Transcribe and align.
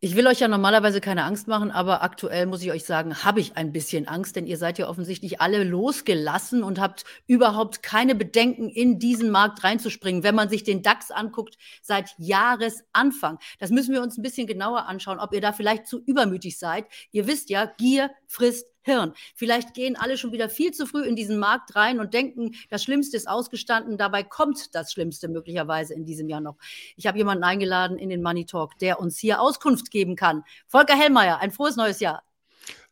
Ich 0.00 0.14
will 0.14 0.28
euch 0.28 0.38
ja 0.38 0.46
normalerweise 0.46 1.00
keine 1.00 1.24
Angst 1.24 1.48
machen, 1.48 1.72
aber 1.72 2.02
aktuell 2.04 2.46
muss 2.46 2.62
ich 2.62 2.70
euch 2.70 2.84
sagen, 2.84 3.24
habe 3.24 3.40
ich 3.40 3.56
ein 3.56 3.72
bisschen 3.72 4.06
Angst, 4.06 4.36
denn 4.36 4.46
ihr 4.46 4.56
seid 4.56 4.78
ja 4.78 4.88
offensichtlich 4.88 5.40
alle 5.40 5.64
losgelassen 5.64 6.62
und 6.62 6.78
habt 6.78 7.04
überhaupt 7.26 7.82
keine 7.82 8.14
Bedenken, 8.14 8.68
in 8.68 9.00
diesen 9.00 9.32
Markt 9.32 9.64
reinzuspringen, 9.64 10.22
wenn 10.22 10.36
man 10.36 10.48
sich 10.48 10.62
den 10.62 10.84
DAX 10.84 11.10
anguckt 11.10 11.58
seit 11.82 12.14
Jahresanfang. 12.16 13.40
Das 13.58 13.70
müssen 13.70 13.92
wir 13.92 14.00
uns 14.00 14.16
ein 14.16 14.22
bisschen 14.22 14.46
genauer 14.46 14.86
anschauen, 14.86 15.18
ob 15.18 15.34
ihr 15.34 15.40
da 15.40 15.52
vielleicht 15.52 15.88
zu 15.88 15.98
übermütig 15.98 16.60
seid. 16.60 16.86
Ihr 17.10 17.26
wisst 17.26 17.50
ja, 17.50 17.66
Gier 17.66 18.12
frisst 18.28 18.68
Hirn. 18.88 19.12
Vielleicht 19.34 19.74
gehen 19.74 19.96
alle 19.96 20.16
schon 20.16 20.32
wieder 20.32 20.48
viel 20.48 20.72
zu 20.72 20.86
früh 20.86 21.04
in 21.04 21.16
diesen 21.16 21.38
Markt 21.38 21.76
rein 21.76 22.00
und 22.00 22.14
denken, 22.14 22.54
das 22.70 22.82
Schlimmste 22.82 23.16
ist 23.16 23.28
ausgestanden. 23.28 23.98
Dabei 23.98 24.22
kommt 24.22 24.74
das 24.74 24.92
Schlimmste 24.92 25.28
möglicherweise 25.28 25.94
in 25.94 26.04
diesem 26.04 26.28
Jahr 26.28 26.40
noch. 26.40 26.56
Ich 26.96 27.06
habe 27.06 27.18
jemanden 27.18 27.44
eingeladen 27.44 27.98
in 27.98 28.10
den 28.10 28.22
Money 28.22 28.44
Talk, 28.44 28.78
der 28.78 29.00
uns 29.00 29.18
hier 29.18 29.40
Auskunft 29.40 29.90
geben 29.90 30.16
kann. 30.16 30.44
Volker 30.66 30.96
Hellmeier, 30.96 31.38
ein 31.40 31.50
frohes 31.50 31.76
neues 31.76 32.00
Jahr. 32.00 32.22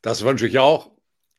Das 0.02 0.24
wünsche 0.24 0.46
ich 0.46 0.58
auch. 0.58 0.90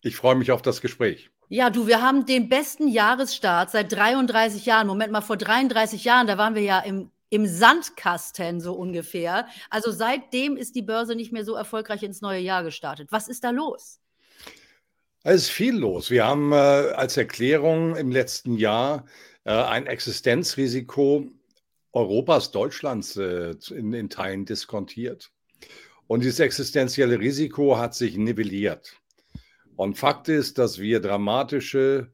Ich 0.02 0.16
freue 0.16 0.36
mich 0.36 0.52
auf 0.52 0.62
das 0.62 0.82
Gespräch. 0.82 1.30
Ja, 1.50 1.70
du, 1.70 1.88
wir 1.88 2.02
haben 2.02 2.26
den 2.26 2.50
besten 2.50 2.88
Jahresstart 2.88 3.72
seit 3.72 3.92
33 3.92 4.66
Jahren. 4.66 4.88
Moment 4.88 5.12
mal, 5.12 5.22
vor 5.22 5.38
33 5.38 6.04
Jahren, 6.04 6.28
da 6.28 6.38
waren 6.38 6.56
wir 6.56 6.62
ja 6.62 6.80
im 6.80 7.12
im 7.30 7.46
Sandkasten 7.46 8.62
so 8.62 8.74
ungefähr. 8.74 9.48
Also 9.70 9.92
seitdem 9.92 10.56
ist 10.56 10.76
die 10.76 10.82
Börse 10.82 11.16
nicht 11.16 11.32
mehr 11.32 11.44
so 11.44 11.56
erfolgreich 11.56 12.04
ins 12.04 12.22
neue 12.22 12.40
Jahr 12.40 12.64
gestartet. 12.64 13.12
Was 13.12 13.28
ist 13.28 13.44
da 13.44 13.50
los? 13.50 14.00
Es 15.30 15.42
ist 15.42 15.50
viel 15.50 15.76
los. 15.76 16.10
Wir 16.10 16.26
haben 16.26 16.54
äh, 16.54 16.56
als 16.56 17.18
Erklärung 17.18 17.98
im 17.98 18.12
letzten 18.12 18.56
Jahr 18.56 19.04
äh, 19.44 19.52
ein 19.52 19.86
Existenzrisiko 19.86 21.26
Europas, 21.92 22.52
Deutschlands 22.52 23.18
äh, 23.18 23.54
in, 23.72 23.92
in 23.92 24.10
Teilen 24.10 24.46
diskontiert. 24.46 25.30
Und 26.08 26.24
dieses 26.24 26.40
existenzielle 26.40 27.20
Risiko 27.20 27.78
hat 27.78 27.94
sich 27.94 28.16
nivelliert. 28.16 29.02
Und 29.76 29.98
Fakt 29.98 30.30
ist, 30.30 30.60
dass 30.60 30.80
wir 30.80 31.02
dramatische, 31.02 32.10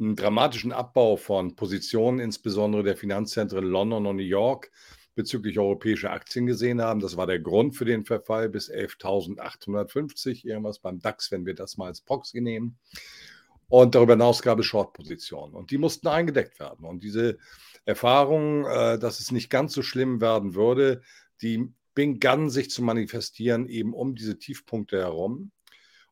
einen 0.00 0.16
dramatischen 0.16 0.72
Abbau 0.72 1.16
von 1.16 1.54
Positionen, 1.54 2.18
insbesondere 2.18 2.82
der 2.82 2.96
Finanzzentren 2.96 3.64
London 3.64 4.06
und 4.06 4.16
New 4.16 4.22
York, 4.22 4.72
bezüglich 5.18 5.58
europäischer 5.58 6.12
Aktien 6.12 6.46
gesehen 6.46 6.80
haben. 6.80 7.00
Das 7.00 7.16
war 7.16 7.26
der 7.26 7.40
Grund 7.40 7.74
für 7.74 7.84
den 7.84 8.04
Verfall 8.04 8.48
bis 8.48 8.70
11.850, 8.70 10.46
irgendwas 10.46 10.78
beim 10.78 11.00
DAX, 11.00 11.32
wenn 11.32 11.44
wir 11.44 11.56
das 11.56 11.76
mal 11.76 11.86
als 11.86 12.00
Proxy 12.00 12.40
nehmen. 12.40 12.78
Und 13.66 13.96
darüber 13.96 14.12
hinaus 14.12 14.42
gab 14.42 14.60
es 14.60 14.66
Short-Positionen 14.66 15.56
und 15.56 15.72
die 15.72 15.78
mussten 15.78 16.06
eingedeckt 16.06 16.60
werden. 16.60 16.86
Und 16.86 17.02
diese 17.02 17.36
Erfahrung, 17.84 18.64
äh, 18.64 18.96
dass 18.96 19.18
es 19.18 19.32
nicht 19.32 19.50
ganz 19.50 19.72
so 19.72 19.82
schlimm 19.82 20.20
werden 20.20 20.54
würde, 20.54 21.02
die 21.42 21.68
begann 21.94 22.48
sich 22.48 22.70
zu 22.70 22.84
manifestieren 22.84 23.66
eben 23.66 23.94
um 23.94 24.14
diese 24.14 24.38
Tiefpunkte 24.38 24.98
herum. 24.98 25.50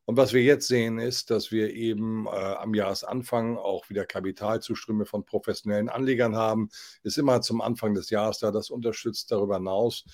Und 0.06 0.16
was 0.16 0.32
wir 0.32 0.42
jetzt 0.42 0.68
sehen, 0.68 1.00
ist, 1.00 1.30
dass 1.30 1.50
wir 1.50 1.74
eben 1.74 2.26
äh, 2.26 2.30
am 2.30 2.74
Jahresanfang 2.74 3.58
auch 3.58 3.90
wieder 3.90 4.06
Kapitalzuströme 4.06 5.04
von 5.04 5.24
professionellen 5.24 5.88
Anlegern 5.88 6.36
haben. 6.36 6.70
Ist 7.02 7.18
immer 7.18 7.40
zum 7.40 7.60
Anfang 7.60 7.92
des 7.94 8.10
Jahres 8.10 8.38
da, 8.38 8.52
das 8.52 8.70
unterstützt 8.70 9.32
darüber 9.32 9.56
hinaus. 9.56 10.04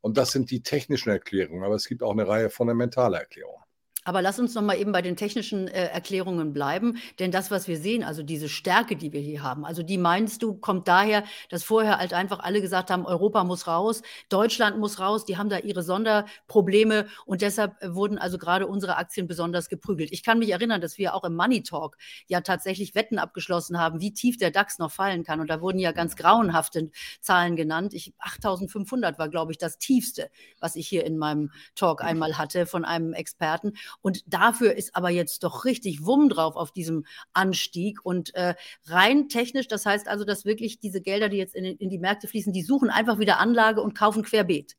Und 0.00 0.16
das 0.16 0.30
sind 0.30 0.52
die 0.52 0.62
technischen 0.62 1.10
Erklärungen, 1.10 1.64
aber 1.64 1.74
es 1.74 1.88
gibt 1.88 2.04
auch 2.04 2.12
eine 2.12 2.26
Reihe 2.26 2.50
fundamentaler 2.50 3.18
Erklärungen. 3.18 3.61
Aber 4.04 4.20
lass 4.20 4.38
uns 4.40 4.54
noch 4.54 4.62
mal 4.62 4.76
eben 4.76 4.90
bei 4.90 5.02
den 5.02 5.16
technischen 5.16 5.68
äh, 5.68 5.86
Erklärungen 5.86 6.52
bleiben, 6.52 6.98
denn 7.20 7.30
das, 7.30 7.50
was 7.50 7.68
wir 7.68 7.78
sehen, 7.78 8.02
also 8.02 8.22
diese 8.22 8.48
Stärke, 8.48 8.96
die 8.96 9.12
wir 9.12 9.20
hier 9.20 9.42
haben, 9.42 9.64
also 9.64 9.82
die 9.82 9.98
meinst 9.98 10.42
du, 10.42 10.54
kommt 10.54 10.88
daher, 10.88 11.22
dass 11.50 11.62
vorher 11.62 11.98
halt 11.98 12.12
einfach 12.12 12.40
alle 12.40 12.60
gesagt 12.60 12.90
haben, 12.90 13.06
Europa 13.06 13.44
muss 13.44 13.68
raus, 13.68 14.02
Deutschland 14.28 14.78
muss 14.78 14.98
raus, 14.98 15.24
die 15.24 15.36
haben 15.36 15.48
da 15.48 15.58
ihre 15.58 15.84
Sonderprobleme 15.84 17.06
und 17.26 17.42
deshalb 17.42 17.80
äh, 17.80 17.94
wurden 17.94 18.18
also 18.18 18.38
gerade 18.38 18.66
unsere 18.66 18.96
Aktien 18.96 19.28
besonders 19.28 19.68
geprügelt. 19.68 20.10
Ich 20.12 20.24
kann 20.24 20.40
mich 20.40 20.50
erinnern, 20.50 20.80
dass 20.80 20.98
wir 20.98 21.14
auch 21.14 21.22
im 21.22 21.36
Money 21.36 21.62
Talk 21.62 21.96
ja 22.26 22.40
tatsächlich 22.40 22.96
Wetten 22.96 23.18
abgeschlossen 23.18 23.78
haben, 23.78 24.00
wie 24.00 24.12
tief 24.12 24.36
der 24.36 24.50
DAX 24.50 24.78
noch 24.80 24.90
fallen 24.90 25.22
kann 25.22 25.40
und 25.40 25.48
da 25.48 25.60
wurden 25.60 25.78
ja 25.78 25.92
ganz 25.92 26.16
grauenhafte 26.16 26.90
Zahlen 27.20 27.54
genannt. 27.54 27.94
Ich, 27.94 28.14
8500 28.18 29.18
war, 29.20 29.28
glaube 29.28 29.52
ich, 29.52 29.58
das 29.58 29.78
tiefste, 29.78 30.28
was 30.58 30.74
ich 30.74 30.88
hier 30.88 31.04
in 31.04 31.18
meinem 31.18 31.52
Talk 31.76 32.02
einmal 32.02 32.36
hatte 32.36 32.66
von 32.66 32.84
einem 32.84 33.12
Experten. 33.12 33.74
Und 34.00 34.22
dafür 34.32 34.74
ist 34.74 34.96
aber 34.96 35.10
jetzt 35.10 35.44
doch 35.44 35.64
richtig 35.64 36.04
Wumm 36.04 36.28
drauf 36.28 36.56
auf 36.56 36.72
diesem 36.72 37.04
Anstieg. 37.32 38.04
Und 38.04 38.34
äh, 38.34 38.54
rein 38.86 39.28
technisch, 39.28 39.68
das 39.68 39.86
heißt 39.86 40.08
also, 40.08 40.24
dass 40.24 40.44
wirklich 40.44 40.80
diese 40.80 41.00
Gelder, 41.00 41.28
die 41.28 41.36
jetzt 41.36 41.54
in, 41.54 41.64
in 41.64 41.90
die 41.90 41.98
Märkte 41.98 42.28
fließen, 42.28 42.52
die 42.52 42.62
suchen 42.62 42.90
einfach 42.90 43.18
wieder 43.18 43.38
Anlage 43.38 43.80
und 43.82 43.96
kaufen 43.96 44.22
querbeet. 44.22 44.76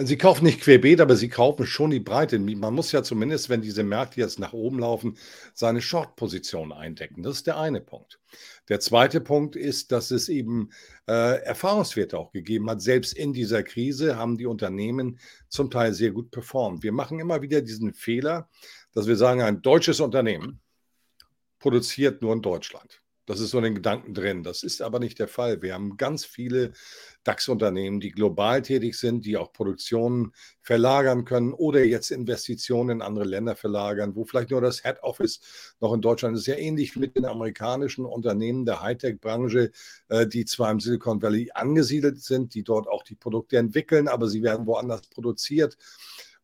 Sie 0.00 0.16
kaufen 0.16 0.44
nicht 0.44 0.60
querbeet, 0.60 1.00
aber 1.00 1.16
sie 1.16 1.28
kaufen 1.28 1.66
schon 1.66 1.90
die 1.90 1.98
Breite. 1.98 2.38
Man 2.38 2.72
muss 2.72 2.92
ja 2.92 3.02
zumindest, 3.02 3.48
wenn 3.48 3.62
diese 3.62 3.82
Märkte 3.82 4.20
jetzt 4.20 4.38
nach 4.38 4.52
oben 4.52 4.78
laufen, 4.78 5.18
seine 5.54 5.80
Short-Position 5.80 6.72
eindecken. 6.72 7.24
Das 7.24 7.38
ist 7.38 7.48
der 7.48 7.58
eine 7.58 7.80
Punkt. 7.80 8.20
Der 8.68 8.78
zweite 8.78 9.20
Punkt 9.20 9.56
ist, 9.56 9.90
dass 9.90 10.12
es 10.12 10.28
eben 10.28 10.70
äh, 11.08 11.42
Erfahrungswerte 11.42 12.16
auch 12.16 12.30
gegeben 12.30 12.70
hat. 12.70 12.80
Selbst 12.80 13.12
in 13.12 13.32
dieser 13.32 13.64
Krise 13.64 14.16
haben 14.16 14.38
die 14.38 14.46
Unternehmen 14.46 15.18
zum 15.48 15.68
Teil 15.68 15.92
sehr 15.92 16.12
gut 16.12 16.30
performt. 16.30 16.84
Wir 16.84 16.92
machen 16.92 17.18
immer 17.18 17.42
wieder 17.42 17.60
diesen 17.60 17.92
Fehler, 17.92 18.48
dass 18.92 19.08
wir 19.08 19.16
sagen, 19.16 19.42
ein 19.42 19.62
deutsches 19.62 19.98
Unternehmen 19.98 20.60
produziert 21.58 22.22
nur 22.22 22.34
in 22.34 22.42
Deutschland. 22.42 23.02
Das 23.28 23.40
ist 23.40 23.50
so 23.50 23.58
in 23.58 23.64
den 23.64 23.74
Gedanken 23.74 24.14
drin. 24.14 24.42
Das 24.42 24.62
ist 24.62 24.80
aber 24.80 25.00
nicht 25.00 25.18
der 25.18 25.28
Fall. 25.28 25.60
Wir 25.60 25.74
haben 25.74 25.98
ganz 25.98 26.24
viele 26.24 26.72
DAX-Unternehmen, 27.24 28.00
die 28.00 28.10
global 28.10 28.62
tätig 28.62 28.94
sind, 28.94 29.26
die 29.26 29.36
auch 29.36 29.52
Produktionen 29.52 30.32
verlagern 30.62 31.26
können 31.26 31.52
oder 31.52 31.84
jetzt 31.84 32.10
Investitionen 32.10 32.88
in 32.88 33.02
andere 33.02 33.26
Länder 33.26 33.54
verlagern, 33.54 34.14
wo 34.14 34.24
vielleicht 34.24 34.50
nur 34.50 34.62
das 34.62 34.82
Head 34.82 35.02
Office 35.02 35.40
noch 35.78 35.92
in 35.92 36.00
Deutschland 36.00 36.38
ist. 36.38 36.46
Ja 36.46 36.56
ähnlich 36.56 36.96
mit 36.96 37.16
den 37.16 37.26
amerikanischen 37.26 38.06
Unternehmen 38.06 38.64
der 38.64 38.80
Hightech-Branche, 38.80 39.72
äh, 40.08 40.26
die 40.26 40.46
zwar 40.46 40.70
im 40.70 40.80
Silicon 40.80 41.20
Valley 41.20 41.50
angesiedelt 41.52 42.22
sind, 42.22 42.54
die 42.54 42.64
dort 42.64 42.88
auch 42.88 43.02
die 43.02 43.14
Produkte 43.14 43.58
entwickeln, 43.58 44.08
aber 44.08 44.26
sie 44.28 44.42
werden 44.42 44.66
woanders 44.66 45.02
produziert. 45.02 45.76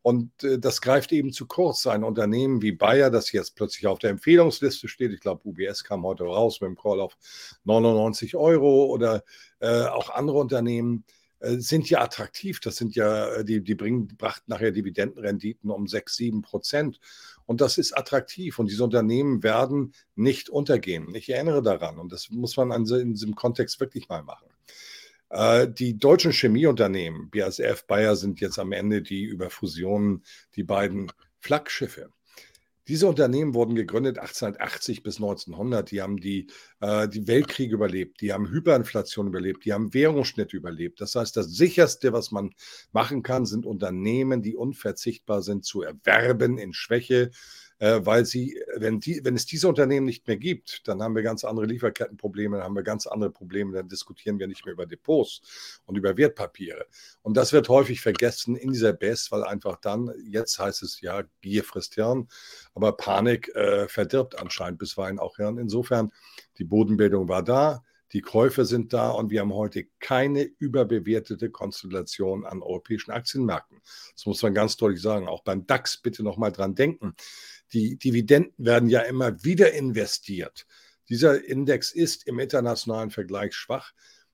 Und 0.05 0.43
äh, 0.43 0.59
das 0.59 0.81
greift 0.81 1.11
eben 1.13 1.33
zu 1.33 1.47
kurz. 1.47 1.87
Ein 1.87 2.03
Unternehmen 2.03 2.61
wie 2.61 2.71
Bayer, 2.71 3.09
das 3.09 3.31
jetzt 3.31 3.55
plötzlich 3.55 3.87
auf 3.87 3.97
der 3.97 4.11
Empfehlungsliste 4.11 4.87
steht, 4.87 5.11
ich 5.11 5.19
glaube, 5.19 5.41
UBS 5.47 5.83
kam 5.83 6.03
heute 6.03 6.25
raus 6.25 6.61
mit 6.61 6.67
dem 6.67 6.77
Call 6.77 6.99
auf 7.01 7.17
99 7.63 8.35
Euro 8.35 8.85
oder 8.85 9.23
äh, 9.61 9.85
auch 9.85 10.11
andere 10.11 10.37
Unternehmen 10.37 11.05
äh, 11.39 11.55
sind 11.57 11.89
ja 11.89 12.03
attraktiv. 12.03 12.59
Das 12.59 12.75
sind 12.75 12.95
ja, 12.95 13.33
äh, 13.33 13.43
die, 13.43 13.63
die 13.63 13.73
bringen, 13.73 14.07
brachten 14.15 14.51
nachher 14.51 14.71
Dividendenrenditen 14.71 15.71
um 15.71 15.87
6, 15.87 16.15
7 16.15 16.41
Prozent. 16.43 16.99
Und 17.47 17.59
das 17.59 17.79
ist 17.79 17.97
attraktiv. 17.97 18.59
Und 18.59 18.69
diese 18.69 18.83
Unternehmen 18.83 19.41
werden 19.41 19.95
nicht 20.13 20.49
untergehen. 20.49 21.15
Ich 21.15 21.29
erinnere 21.31 21.63
daran. 21.63 21.97
Und 21.97 22.11
das 22.11 22.29
muss 22.29 22.55
man 22.57 22.69
in 22.71 23.13
diesem 23.13 23.33
Kontext 23.33 23.79
wirklich 23.79 24.07
mal 24.07 24.21
machen. 24.21 24.54
Äh, 25.29 25.67
die 25.67 25.97
deutschen 25.97 26.31
Chemieunternehmen, 26.31 27.29
BASF, 27.29 27.85
Bayer 27.87 28.15
sind 28.15 28.41
jetzt 28.41 28.59
am 28.59 28.71
Ende 28.71 29.01
die 29.01 29.23
über 29.23 29.49
Fusionen 29.49 30.23
die 30.55 30.63
beiden 30.63 31.11
Flaggschiffe. 31.39 32.09
Diese 32.87 33.07
Unternehmen 33.07 33.55
wurden 33.55 33.73
gegründet 33.73 34.19
1880 34.19 35.01
bis 35.01 35.15
1900. 35.15 35.89
Die 35.89 36.03
haben 36.03 36.17
die, 36.17 36.47
äh, 36.81 37.09
die 37.09 37.27
Weltkriege 37.27 37.73
überlebt, 37.73 38.21
die 38.21 38.31
haben 38.31 38.47
Hyperinflation 38.47 39.27
überlebt, 39.27 39.65
die 39.65 39.73
haben 39.73 39.93
Währungsschnitte 39.93 40.55
überlebt. 40.55 41.01
Das 41.01 41.15
heißt, 41.15 41.35
das 41.35 41.47
sicherste, 41.47 42.13
was 42.13 42.29
man 42.31 42.51
machen 42.91 43.23
kann, 43.23 43.47
sind 43.47 43.65
Unternehmen, 43.65 44.43
die 44.43 44.55
unverzichtbar 44.55 45.41
sind 45.41 45.65
zu 45.65 45.81
erwerben 45.81 46.59
in 46.59 46.73
Schwäche, 46.73 47.31
weil 47.79 48.25
sie, 48.25 48.61
wenn, 48.77 48.99
die, 48.99 49.19
wenn 49.23 49.35
es 49.35 49.45
diese 49.45 49.67
Unternehmen 49.67 50.05
nicht 50.05 50.27
mehr 50.27 50.37
gibt, 50.37 50.87
dann 50.87 51.01
haben 51.01 51.15
wir 51.15 51.23
ganz 51.23 51.43
andere 51.43 51.65
Lieferkettenprobleme, 51.65 52.57
dann 52.57 52.65
haben 52.65 52.75
wir 52.75 52.83
ganz 52.83 53.05
andere 53.07 53.31
Probleme, 53.31 53.73
dann 53.73 53.89
diskutieren 53.89 54.39
wir 54.39 54.47
nicht 54.47 54.65
mehr 54.65 54.73
über 54.73 54.85
Depots 54.85 55.81
und 55.85 55.97
über 55.97 56.15
Wertpapiere. 56.17 56.85
Und 57.21 57.35
das 57.35 57.53
wird 57.53 57.67
häufig 57.69 58.01
vergessen 58.01 58.55
in 58.55 58.71
dieser 58.71 58.93
BES, 58.93 59.31
weil 59.31 59.43
einfach 59.43 59.77
dann, 59.77 60.11
jetzt 60.25 60.57
heißt 60.57 60.83
es 60.83 61.01
ja, 61.01 61.23
Gier 61.41 61.63
frisst 61.63 61.95
Hirn, 61.95 62.27
aber 62.73 62.95
Panik 62.95 63.53
äh, 63.55 63.87
verdirbt 63.87 64.39
anscheinend 64.39 64.79
bisweilen 64.79 65.19
auch 65.19 65.37
Hirn. 65.37 65.57
Insofern, 65.57 66.11
die 66.57 66.63
Bodenbildung 66.63 67.27
war 67.27 67.43
da. 67.43 67.83
Die 68.11 68.21
Käufe 68.21 68.65
sind 68.65 68.93
da 68.93 69.09
und 69.09 69.31
wir 69.31 69.41
haben 69.41 69.53
heute 69.53 69.87
keine 69.99 70.43
überbewertete 70.43 71.49
Konstellation 71.49 72.45
an 72.45 72.61
europäischen 72.61 73.11
Aktienmärkten. 73.11 73.81
Das 74.13 74.25
muss 74.25 74.41
man 74.41 74.53
ganz 74.53 74.77
deutlich 74.77 75.01
sagen. 75.01 75.27
Auch 75.27 75.43
beim 75.43 75.65
DAX 75.65 75.97
bitte 75.97 76.23
nochmal 76.23 76.51
dran 76.51 76.75
denken. 76.75 77.15
Die 77.73 77.97
Dividenden 77.97 78.53
werden 78.57 78.89
ja 78.89 79.01
immer 79.01 79.43
wieder 79.43 79.73
investiert. 79.73 80.65
Dieser 81.09 81.43
Index 81.43 81.91
ist 81.91 82.27
im 82.27 82.39
internationalen 82.39 83.11
Vergleich 83.11 83.53
schwach. 83.55 83.91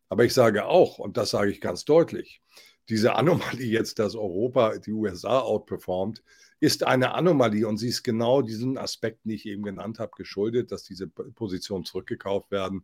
Aber 0.10 0.26
ich 0.26 0.34
sage 0.34 0.66
auch, 0.66 1.00
und 1.00 1.18
das 1.18 1.30
sage 1.32 1.52
ich 1.52 1.62
ganz 1.62 1.86
deutlich, 1.86 2.42
diese 2.90 3.16
Anomalie 3.16 3.68
jetzt, 3.68 4.00
dass 4.00 4.16
Europa 4.16 4.78
die 4.78 4.92
USA 4.92 5.40
outperformt, 5.40 6.24
ist 6.60 6.84
eine 6.84 7.14
Anomalie 7.14 7.68
und 7.68 7.78
sie 7.78 7.88
ist 7.88 8.04
genau 8.04 8.42
diesen 8.42 8.78
Aspekten, 8.78 9.30
die 9.30 9.36
ich 9.36 9.46
eben 9.46 9.64
genannt 9.64 10.00
habe, 10.00 10.12
geschuldet, 10.16 10.72
dass 10.72 10.84
diese 10.84 11.08
Positionen 11.08 11.86
zurückgekauft 11.86 12.52
werden. 12.52 12.84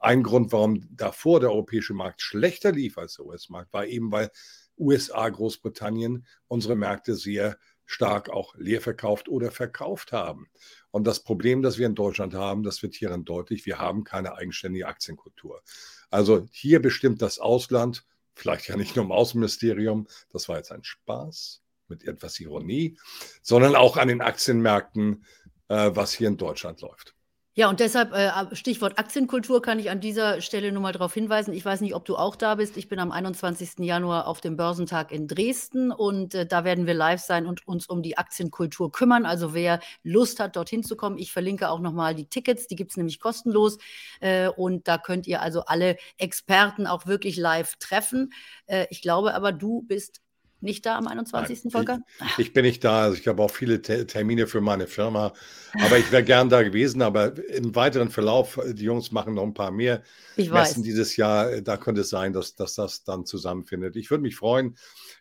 Ein 0.00 0.22
Grund, 0.22 0.52
warum 0.52 0.84
davor 0.90 1.40
der 1.40 1.50
europäische 1.50 1.94
Markt 1.94 2.22
schlechter 2.22 2.72
lief 2.72 2.98
als 2.98 3.16
der 3.16 3.26
US-Markt, 3.26 3.72
war 3.72 3.86
eben, 3.86 4.10
weil 4.10 4.30
USA, 4.76 5.28
Großbritannien 5.28 6.26
unsere 6.48 6.74
Märkte 6.74 7.14
sehr 7.14 7.56
stark 7.86 8.30
auch 8.30 8.54
leer 8.56 8.80
verkauft 8.80 9.28
oder 9.28 9.50
verkauft 9.50 10.12
haben. 10.12 10.48
Und 10.90 11.06
das 11.06 11.20
Problem, 11.20 11.62
das 11.62 11.78
wir 11.78 11.86
in 11.86 11.94
Deutschland 11.94 12.34
haben, 12.34 12.62
das 12.62 12.82
wird 12.82 12.94
hierin 12.94 13.24
deutlich, 13.24 13.66
wir 13.66 13.78
haben 13.78 14.04
keine 14.04 14.36
eigenständige 14.36 14.86
Aktienkultur. 14.86 15.62
Also 16.10 16.46
hier 16.52 16.80
bestimmt 16.80 17.20
das 17.22 17.38
Ausland, 17.38 18.04
vielleicht 18.34 18.68
ja 18.68 18.76
nicht 18.76 18.96
nur 18.96 19.04
im 19.04 19.12
Außenministerium, 19.12 20.06
das 20.30 20.48
war 20.48 20.56
jetzt 20.56 20.72
ein 20.72 20.84
Spaß 20.84 21.62
mit 21.88 22.04
etwas 22.04 22.40
Ironie, 22.40 22.98
sondern 23.42 23.74
auch 23.76 23.96
an 23.96 24.08
den 24.08 24.20
Aktienmärkten, 24.20 25.24
äh, 25.68 25.90
was 25.94 26.12
hier 26.12 26.28
in 26.28 26.36
Deutschland 26.36 26.80
läuft. 26.80 27.13
Ja, 27.56 27.68
und 27.70 27.78
deshalb, 27.78 28.12
äh, 28.12 28.30
Stichwort 28.56 28.98
Aktienkultur, 28.98 29.62
kann 29.62 29.78
ich 29.78 29.88
an 29.88 30.00
dieser 30.00 30.40
Stelle 30.40 30.72
nur 30.72 30.82
mal 30.82 30.90
darauf 30.92 31.14
hinweisen. 31.14 31.54
Ich 31.54 31.64
weiß 31.64 31.82
nicht, 31.82 31.94
ob 31.94 32.04
du 32.04 32.16
auch 32.16 32.34
da 32.34 32.56
bist. 32.56 32.76
Ich 32.76 32.88
bin 32.88 32.98
am 32.98 33.12
21. 33.12 33.84
Januar 33.84 34.26
auf 34.26 34.40
dem 34.40 34.56
Börsentag 34.56 35.12
in 35.12 35.28
Dresden 35.28 35.92
und 35.92 36.34
äh, 36.34 36.46
da 36.46 36.64
werden 36.64 36.86
wir 36.86 36.94
live 36.94 37.20
sein 37.20 37.46
und 37.46 37.66
uns 37.68 37.86
um 37.86 38.02
die 38.02 38.18
Aktienkultur 38.18 38.90
kümmern. 38.90 39.24
Also 39.24 39.54
wer 39.54 39.78
Lust 40.02 40.40
hat, 40.40 40.56
dorthin 40.56 40.82
zu 40.82 40.96
kommen, 40.96 41.16
ich 41.16 41.32
verlinke 41.32 41.70
auch 41.70 41.78
nochmal 41.78 42.16
die 42.16 42.26
Tickets, 42.26 42.66
die 42.66 42.74
gibt 42.74 42.90
es 42.90 42.96
nämlich 42.96 43.20
kostenlos. 43.20 43.78
Äh, 44.20 44.48
und 44.48 44.88
da 44.88 44.98
könnt 44.98 45.28
ihr 45.28 45.40
also 45.40 45.64
alle 45.64 45.96
Experten 46.18 46.88
auch 46.88 47.06
wirklich 47.06 47.36
live 47.36 47.76
treffen. 47.76 48.32
Äh, 48.66 48.86
ich 48.90 49.00
glaube 49.00 49.32
aber, 49.34 49.52
du 49.52 49.82
bist 49.82 50.23
nicht 50.64 50.84
da 50.86 50.98
am 50.98 51.06
21. 51.06 51.64
Nein, 51.64 51.70
Volker? 51.70 52.00
Ich, 52.20 52.46
ich, 52.46 52.52
bin 52.52 52.64
nicht 52.64 52.82
da. 52.82 53.02
Also 53.02 53.18
ich 53.18 53.28
habe 53.28 53.42
auch 53.42 53.50
viele 53.50 53.80
Termine 53.82 54.46
für 54.46 54.60
meine 54.60 54.86
Firma. 54.86 55.32
Aber 55.80 55.98
ich 55.98 56.10
wäre 56.10 56.24
gern 56.24 56.48
da 56.48 56.62
gewesen. 56.62 57.02
Aber 57.02 57.32
im 57.48 57.74
weiteren 57.74 58.08
Verlauf, 58.08 58.58
die 58.66 58.84
Jungs 58.84 59.12
machen 59.12 59.34
noch 59.34 59.44
ein 59.44 59.54
paar 59.54 59.70
mehr 59.70 60.02
ich 60.36 60.50
Messen 60.50 60.78
weiß. 60.78 60.82
dieses 60.82 61.16
Jahr. 61.16 61.60
Da 61.60 61.76
könnte 61.76 62.02
es 62.02 62.10
sein, 62.10 62.32
dass, 62.32 62.54
dass 62.54 62.74
das 62.74 63.04
dann 63.04 63.26
zusammenfindet. 63.26 63.96
Ich 63.96 64.10
würde 64.10 64.22
mich 64.22 64.36
freuen. 64.36 64.76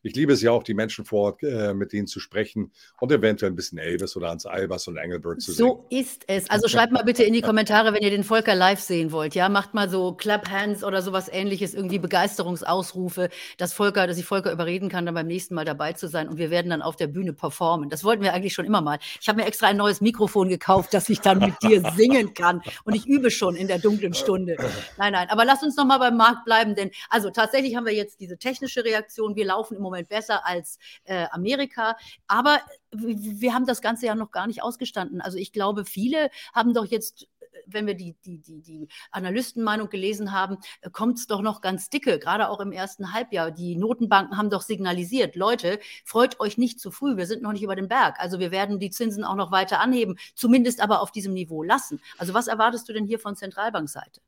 Ich 0.05 0.15
liebe 0.15 0.33
es 0.33 0.41
ja 0.41 0.51
auch, 0.51 0.63
die 0.63 0.73
Menschen 0.73 1.05
vor 1.05 1.21
Ort 1.21 1.43
äh, 1.43 1.73
mit 1.73 1.93
denen 1.93 2.07
zu 2.07 2.19
sprechen 2.19 2.71
und 2.99 3.11
eventuell 3.11 3.51
ein 3.51 3.55
bisschen 3.55 3.77
Elvis 3.77 4.17
oder 4.17 4.29
Hans 4.29 4.45
Albers 4.45 4.87
und 4.89 4.97
Engelbert 4.97 5.41
zu 5.41 5.53
sehen. 5.53 5.65
So 5.65 5.85
ist 5.89 6.23
es. 6.27 6.49
Also 6.49 6.67
schreibt 6.67 6.91
mal 6.91 7.03
bitte 7.03 7.23
in 7.23 7.33
die 7.33 7.41
Kommentare, 7.53 7.93
wenn 7.93 8.03
ihr 8.03 8.09
den 8.09 8.25
Volker 8.25 8.53
live 8.53 8.81
sehen 8.81 9.13
wollt. 9.13 9.33
Ja, 9.33 9.47
macht 9.47 9.73
mal 9.73 9.89
so 9.89 10.13
Clap 10.13 10.49
Hands 10.49 10.83
oder 10.83 11.01
sowas 11.01 11.29
ähnliches, 11.31 11.73
irgendwie 11.73 11.99
Begeisterungsausrufe, 11.99 13.29
dass 13.57 13.71
Volker, 13.71 14.05
dass 14.05 14.17
ich 14.17 14.25
Volker 14.25 14.51
überreden 14.51 14.89
kann, 14.89 15.05
dann 15.05 15.15
beim 15.15 15.27
nächsten 15.33 15.55
Mal 15.55 15.65
dabei 15.65 15.93
zu 15.93 16.07
sein 16.07 16.29
und 16.29 16.37
wir 16.37 16.51
werden 16.51 16.69
dann 16.69 16.81
auf 16.81 16.95
der 16.95 17.07
Bühne 17.07 17.33
performen. 17.33 17.89
Das 17.89 18.03
wollten 18.03 18.23
wir 18.23 18.33
eigentlich 18.33 18.53
schon 18.53 18.65
immer 18.65 18.81
mal. 18.81 18.99
Ich 19.19 19.27
habe 19.27 19.41
mir 19.41 19.47
extra 19.47 19.67
ein 19.67 19.77
neues 19.77 19.99
Mikrofon 19.99 20.47
gekauft, 20.47 20.93
dass 20.93 21.09
ich 21.09 21.21
dann 21.21 21.39
mit 21.39 21.55
dir 21.63 21.81
singen 21.95 22.33
kann 22.33 22.61
und 22.83 22.95
ich 22.95 23.05
übe 23.05 23.31
schon 23.31 23.55
in 23.55 23.67
der 23.67 23.79
dunklen 23.79 24.13
Stunde. 24.13 24.55
Nein, 24.97 25.13
nein, 25.13 25.29
aber 25.29 25.45
lass 25.45 25.63
uns 25.63 25.75
noch 25.75 25.85
mal 25.85 25.97
beim 25.97 26.17
Markt 26.17 26.45
bleiben, 26.45 26.75
denn 26.75 26.91
also 27.09 27.29
tatsächlich 27.31 27.75
haben 27.75 27.85
wir 27.85 27.93
jetzt 27.93 28.19
diese 28.19 28.37
technische 28.37 28.85
Reaktion. 28.85 29.35
Wir 29.35 29.45
laufen 29.45 29.75
im 29.75 29.81
Moment 29.81 30.09
besser 30.09 30.45
als 30.45 30.77
äh, 31.05 31.25
Amerika, 31.31 31.97
aber 32.27 32.59
wir 32.95 33.53
haben 33.53 33.65
das 33.65 33.81
Ganze 33.81 34.05
ja 34.05 34.15
noch 34.15 34.31
gar 34.31 34.47
nicht 34.47 34.61
ausgestanden. 34.61 35.21
Also 35.21 35.37
ich 35.37 35.51
glaube, 35.51 35.85
viele 35.85 36.29
haben 36.53 36.73
doch 36.73 36.85
jetzt 36.85 37.27
wenn 37.73 37.87
wir 37.87 37.95
die, 37.95 38.15
die, 38.25 38.39
die, 38.39 38.61
die 38.61 38.87
Analystenmeinung 39.11 39.89
gelesen 39.89 40.31
haben, 40.31 40.57
äh, 40.81 40.89
kommt 40.89 41.17
es 41.17 41.27
doch 41.27 41.41
noch 41.41 41.61
ganz 41.61 41.89
dicke, 41.89 42.19
gerade 42.19 42.49
auch 42.49 42.59
im 42.59 42.71
ersten 42.71 43.13
Halbjahr. 43.13 43.51
Die 43.51 43.75
Notenbanken 43.75 44.37
haben 44.37 44.49
doch 44.49 44.61
signalisiert, 44.61 45.35
Leute, 45.35 45.79
freut 46.05 46.39
euch 46.39 46.57
nicht 46.57 46.79
zu 46.79 46.91
früh, 46.91 47.17
wir 47.17 47.25
sind 47.25 47.41
noch 47.41 47.53
nicht 47.53 47.63
über 47.63 47.75
den 47.75 47.87
Berg. 47.87 48.19
Also 48.19 48.39
wir 48.39 48.51
werden 48.51 48.79
die 48.79 48.89
Zinsen 48.89 49.23
auch 49.23 49.35
noch 49.35 49.51
weiter 49.51 49.79
anheben, 49.79 50.17
zumindest 50.35 50.81
aber 50.81 51.01
auf 51.01 51.11
diesem 51.11 51.33
Niveau 51.33 51.63
lassen. 51.63 52.01
Also 52.17 52.33
was 52.33 52.47
erwartest 52.47 52.87
du 52.89 52.93
denn 52.93 53.05
hier 53.05 53.19
von 53.19 53.35
Zentralbankseite? 53.35 54.21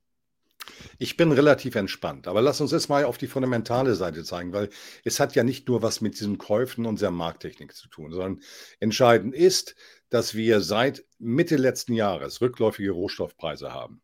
Ich 0.97 1.17
bin 1.17 1.31
relativ 1.31 1.75
entspannt, 1.75 2.27
aber 2.27 2.41
lass 2.41 2.61
uns 2.61 2.71
jetzt 2.71 2.89
mal 2.89 3.05
auf 3.05 3.17
die 3.17 3.27
fundamentale 3.27 3.95
Seite 3.95 4.23
zeigen, 4.23 4.53
weil 4.53 4.69
es 5.03 5.19
hat 5.19 5.35
ja 5.35 5.43
nicht 5.43 5.67
nur 5.67 5.81
was 5.81 6.01
mit 6.01 6.19
diesen 6.19 6.37
Käufen 6.37 6.85
und 6.85 7.01
der 7.01 7.11
Markttechnik 7.11 7.75
zu 7.75 7.87
tun, 7.87 8.11
sondern 8.11 8.41
entscheidend 8.79 9.35
ist, 9.35 9.75
dass 10.09 10.35
wir 10.35 10.61
seit 10.61 11.03
Mitte 11.19 11.55
letzten 11.55 11.93
Jahres 11.93 12.41
rückläufige 12.41 12.91
Rohstoffpreise 12.91 13.73
haben. 13.73 14.01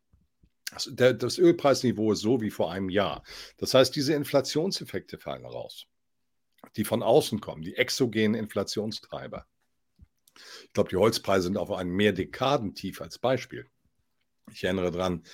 Das 0.94 1.38
Ölpreisniveau 1.38 2.12
ist 2.12 2.20
so 2.20 2.40
wie 2.40 2.50
vor 2.50 2.72
einem 2.72 2.88
Jahr. 2.88 3.22
Das 3.58 3.74
heißt, 3.74 3.94
diese 3.94 4.14
Inflationseffekte 4.14 5.18
fallen 5.18 5.44
raus, 5.44 5.86
die 6.76 6.84
von 6.84 7.02
außen 7.02 7.40
kommen, 7.40 7.62
die 7.62 7.76
exogenen 7.76 8.34
Inflationstreiber. 8.34 9.46
Ich 10.64 10.72
glaube, 10.72 10.88
die 10.88 10.96
Holzpreise 10.96 11.44
sind 11.44 11.58
auf 11.58 11.70
einem 11.70 11.94
Mehrdekadentief 11.94 13.02
als 13.02 13.18
Beispiel. 13.18 13.68
Ich 14.50 14.64
erinnere 14.64 14.90
daran, 14.90 15.24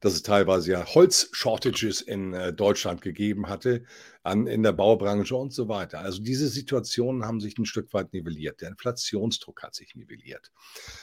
dass 0.00 0.14
es 0.14 0.22
teilweise 0.22 0.72
ja 0.72 0.86
Holzshortages 0.86 2.00
in 2.00 2.34
äh, 2.34 2.52
Deutschland 2.52 3.00
gegeben 3.00 3.48
hatte, 3.48 3.84
an, 4.22 4.46
in 4.46 4.62
der 4.62 4.72
Baubranche 4.72 5.36
und 5.36 5.52
so 5.52 5.68
weiter. 5.68 6.00
Also 6.00 6.22
diese 6.22 6.48
Situationen 6.48 7.24
haben 7.24 7.40
sich 7.40 7.58
ein 7.58 7.66
Stück 7.66 7.92
weit 7.92 8.12
nivelliert. 8.12 8.60
Der 8.60 8.70
Inflationsdruck 8.70 9.62
hat 9.62 9.74
sich 9.74 9.94
nivelliert. 9.94 10.50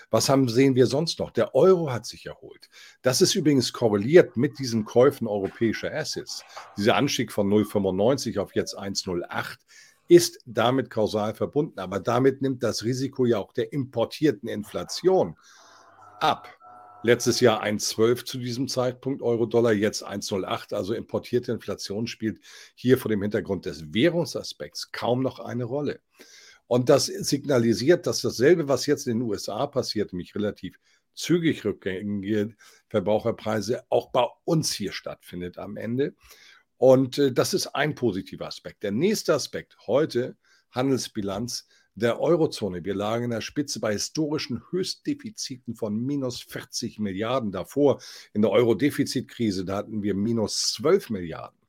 Was 0.09 0.27
haben, 0.29 0.49
sehen 0.49 0.75
wir 0.75 0.87
sonst 0.87 1.19
noch? 1.19 1.31
Der 1.31 1.53
Euro 1.55 1.91
hat 1.91 2.05
sich 2.05 2.25
erholt. 2.25 2.69
Das 3.01 3.21
ist 3.21 3.35
übrigens 3.35 3.73
korreliert 3.73 4.37
mit 4.37 4.59
diesen 4.59 4.85
Käufen 4.85 5.27
europäischer 5.27 5.93
Assets. 5.93 6.43
Dieser 6.77 6.95
Anstieg 6.95 7.31
von 7.31 7.47
0,95 7.47 8.39
auf 8.39 8.55
jetzt 8.55 8.77
1,08 8.77 9.57
ist 10.07 10.39
damit 10.45 10.89
kausal 10.89 11.33
verbunden. 11.33 11.79
Aber 11.79 11.99
damit 11.99 12.41
nimmt 12.41 12.63
das 12.63 12.83
Risiko 12.83 13.25
ja 13.25 13.37
auch 13.37 13.53
der 13.53 13.71
importierten 13.71 14.49
Inflation 14.49 15.37
ab. 16.19 16.49
Letztes 17.03 17.39
Jahr 17.39 17.63
1,12 17.63 18.25
zu 18.25 18.37
diesem 18.37 18.67
Zeitpunkt 18.67 19.23
Euro-Dollar, 19.23 19.73
jetzt 19.73 20.05
1,08. 20.05 20.75
Also 20.75 20.93
importierte 20.93 21.51
Inflation 21.51 22.05
spielt 22.05 22.39
hier 22.75 22.99
vor 22.99 23.09
dem 23.09 23.23
Hintergrund 23.23 23.65
des 23.65 23.91
Währungsaspekts 23.91 24.91
kaum 24.91 25.23
noch 25.23 25.39
eine 25.39 25.63
Rolle. 25.63 25.99
Und 26.67 26.89
das 26.89 27.07
signalisiert, 27.07 28.05
dass 28.05 28.21
dasselbe, 28.21 28.67
was 28.67 28.85
jetzt 28.85 29.07
in 29.07 29.17
den 29.19 29.27
USA 29.27 29.65
passiert, 29.65 30.13
nämlich 30.13 30.35
relativ 30.35 30.77
zügig 31.15 31.65
rückgängige 31.65 32.55
Verbraucherpreise, 32.87 33.83
auch 33.89 34.11
bei 34.11 34.27
uns 34.43 34.71
hier 34.71 34.91
stattfindet 34.91 35.57
am 35.57 35.77
Ende. 35.77 36.13
Und 36.77 37.17
äh, 37.17 37.31
das 37.31 37.55
ist 37.55 37.67
ein 37.67 37.95
positiver 37.95 38.45
Aspekt. 38.45 38.83
Der 38.83 38.91
nächste 38.91 39.33
Aspekt 39.33 39.75
heute, 39.87 40.37
Handelsbilanz, 40.69 41.67
der 41.95 42.19
Eurozone. 42.19 42.83
Wir 42.83 42.95
lagen 42.95 43.25
in 43.25 43.31
der 43.31 43.41
Spitze 43.41 43.79
bei 43.79 43.93
historischen 43.93 44.61
Höchstdefiziten 44.71 45.75
von 45.75 45.97
minus 45.97 46.41
40 46.41 46.99
Milliarden 46.99 47.51
davor. 47.51 48.01
In 48.33 48.41
der 48.41 48.51
Euro-Defizitkrise, 48.51 49.65
da 49.65 49.77
hatten 49.77 50.03
wir 50.03 50.15
minus 50.15 50.73
12 50.73 51.09
Milliarden. 51.09 51.61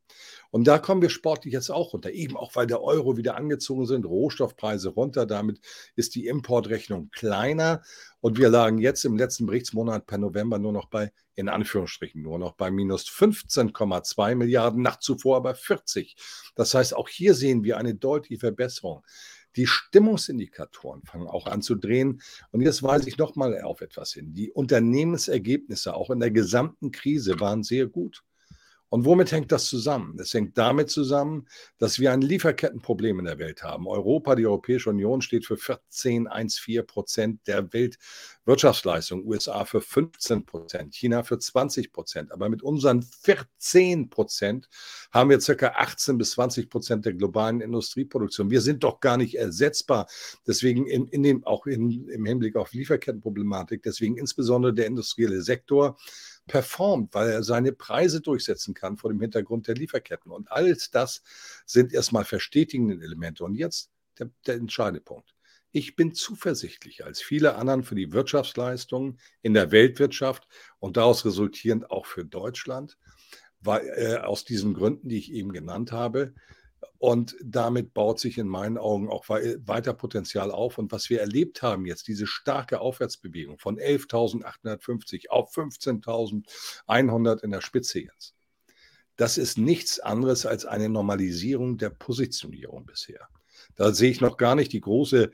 Und 0.50 0.66
da 0.66 0.78
kommen 0.78 1.00
wir 1.00 1.08
sportlich 1.08 1.54
jetzt 1.54 1.70
auch 1.70 1.94
runter, 1.94 2.10
eben 2.10 2.36
auch 2.36 2.54
weil 2.54 2.66
der 2.66 2.82
Euro 2.82 3.16
wieder 3.16 3.36
angezogen 3.36 3.86
sind, 3.86 4.04
Rohstoffpreise 4.04 4.90
runter, 4.90 5.24
damit 5.24 5.60
ist 5.96 6.14
die 6.14 6.26
Importrechnung 6.26 7.08
kleiner 7.10 7.82
und 8.20 8.38
wir 8.38 8.50
lagen 8.50 8.76
jetzt 8.76 9.04
im 9.06 9.16
letzten 9.16 9.46
Berichtsmonat 9.46 10.06
per 10.06 10.18
November 10.18 10.58
nur 10.58 10.72
noch 10.72 10.90
bei, 10.90 11.10
in 11.36 11.48
Anführungsstrichen, 11.48 12.20
nur 12.20 12.38
noch 12.38 12.52
bei 12.52 12.70
minus 12.70 13.08
15,2 13.08 14.34
Milliarden, 14.34 14.82
nach 14.82 14.98
zuvor 14.98 15.38
aber 15.38 15.54
40. 15.54 16.16
Das 16.54 16.74
heißt, 16.74 16.94
auch 16.94 17.08
hier 17.08 17.32
sehen 17.32 17.64
wir 17.64 17.78
eine 17.78 17.94
deutliche 17.94 18.40
Verbesserung. 18.40 19.02
Die 19.56 19.66
Stimmungsindikatoren 19.66 21.02
fangen 21.02 21.28
auch 21.28 21.46
an 21.46 21.62
zu 21.62 21.74
drehen. 21.74 22.22
Und 22.50 22.62
jetzt 22.62 22.82
weise 22.82 23.08
ich 23.08 23.18
nochmal 23.18 23.60
auf 23.62 23.80
etwas 23.80 24.12
hin. 24.12 24.32
Die 24.32 24.50
Unternehmensergebnisse 24.50 25.94
auch 25.94 26.10
in 26.10 26.20
der 26.20 26.30
gesamten 26.30 26.90
Krise 26.90 27.40
waren 27.40 27.62
sehr 27.62 27.86
gut. 27.86 28.22
Und 28.92 29.06
womit 29.06 29.32
hängt 29.32 29.50
das 29.50 29.64
zusammen? 29.68 30.18
Es 30.20 30.34
hängt 30.34 30.58
damit 30.58 30.90
zusammen, 30.90 31.46
dass 31.78 31.98
wir 31.98 32.12
ein 32.12 32.20
Lieferkettenproblem 32.20 33.20
in 33.20 33.24
der 33.24 33.38
Welt 33.38 33.62
haben. 33.62 33.88
Europa, 33.88 34.34
die 34.34 34.44
Europäische 34.44 34.90
Union 34.90 35.22
steht 35.22 35.46
für 35.46 35.54
14,14 35.54 36.82
Prozent 36.82 37.40
der 37.46 37.72
Weltwirtschaftsleistung, 37.72 39.24
USA 39.26 39.64
für 39.64 39.80
15 39.80 40.44
Prozent, 40.44 40.94
China 40.94 41.22
für 41.22 41.38
20 41.38 41.90
Prozent. 41.90 42.32
Aber 42.32 42.50
mit 42.50 42.62
unseren 42.62 43.00
14 43.00 44.10
Prozent 44.10 44.68
haben 45.10 45.30
wir 45.30 45.40
circa 45.40 45.68
18 45.68 46.18
bis 46.18 46.32
20 46.32 46.68
Prozent 46.68 47.06
der 47.06 47.14
globalen 47.14 47.62
Industrieproduktion. 47.62 48.50
Wir 48.50 48.60
sind 48.60 48.84
doch 48.84 49.00
gar 49.00 49.16
nicht 49.16 49.38
ersetzbar. 49.38 50.06
Deswegen 50.46 50.86
in, 50.86 51.08
in 51.08 51.22
dem, 51.22 51.46
auch 51.46 51.64
in, 51.64 52.08
im 52.10 52.26
Hinblick 52.26 52.56
auf 52.56 52.74
Lieferkettenproblematik, 52.74 53.82
deswegen 53.82 54.18
insbesondere 54.18 54.74
der 54.74 54.84
industrielle 54.84 55.40
Sektor 55.40 55.96
performt, 56.52 57.14
weil 57.14 57.30
er 57.30 57.42
seine 57.42 57.72
Preise 57.72 58.20
durchsetzen 58.20 58.74
kann 58.74 58.98
vor 58.98 59.08
dem 59.08 59.22
Hintergrund 59.22 59.68
der 59.68 59.74
Lieferketten. 59.74 60.30
Und 60.30 60.52
alles 60.52 60.90
das 60.90 61.22
sind 61.64 61.94
erstmal 61.94 62.26
verstetigende 62.26 63.02
Elemente. 63.02 63.42
Und 63.42 63.54
jetzt 63.54 63.90
der, 64.18 64.28
der 64.46 64.56
entscheidende 64.56 65.00
Punkt. 65.00 65.34
Ich 65.70 65.96
bin 65.96 66.12
zuversichtlich 66.12 67.06
als 67.06 67.22
viele 67.22 67.54
anderen 67.54 67.84
für 67.84 67.94
die 67.94 68.12
Wirtschaftsleistungen 68.12 69.18
in 69.40 69.54
der 69.54 69.70
Weltwirtschaft 69.70 70.46
und 70.78 70.98
daraus 70.98 71.24
resultierend 71.24 71.90
auch 71.90 72.04
für 72.04 72.26
Deutschland, 72.26 72.98
weil, 73.60 73.86
äh, 73.96 74.16
aus 74.18 74.44
diesen 74.44 74.74
Gründen, 74.74 75.08
die 75.08 75.16
ich 75.16 75.32
eben 75.32 75.52
genannt 75.52 75.90
habe. 75.90 76.34
Und 77.02 77.34
damit 77.42 77.94
baut 77.94 78.20
sich 78.20 78.38
in 78.38 78.46
meinen 78.46 78.78
Augen 78.78 79.08
auch 79.08 79.28
weiter 79.28 79.92
Potenzial 79.92 80.52
auf. 80.52 80.78
Und 80.78 80.92
was 80.92 81.10
wir 81.10 81.18
erlebt 81.18 81.60
haben 81.60 81.84
jetzt, 81.84 82.06
diese 82.06 82.28
starke 82.28 82.80
Aufwärtsbewegung 82.80 83.58
von 83.58 83.76
11.850 83.76 85.28
auf 85.28 85.52
15.100 85.52 87.42
in 87.42 87.50
der 87.50 87.60
Spitze 87.60 88.02
jetzt, 88.02 88.36
das 89.16 89.36
ist 89.36 89.58
nichts 89.58 89.98
anderes 89.98 90.46
als 90.46 90.64
eine 90.64 90.88
Normalisierung 90.88 91.76
der 91.76 91.90
Positionierung 91.90 92.86
bisher. 92.86 93.26
Da 93.74 93.92
sehe 93.92 94.12
ich 94.12 94.20
noch 94.20 94.36
gar 94.36 94.54
nicht 94.54 94.72
die 94.72 94.80
große 94.80 95.32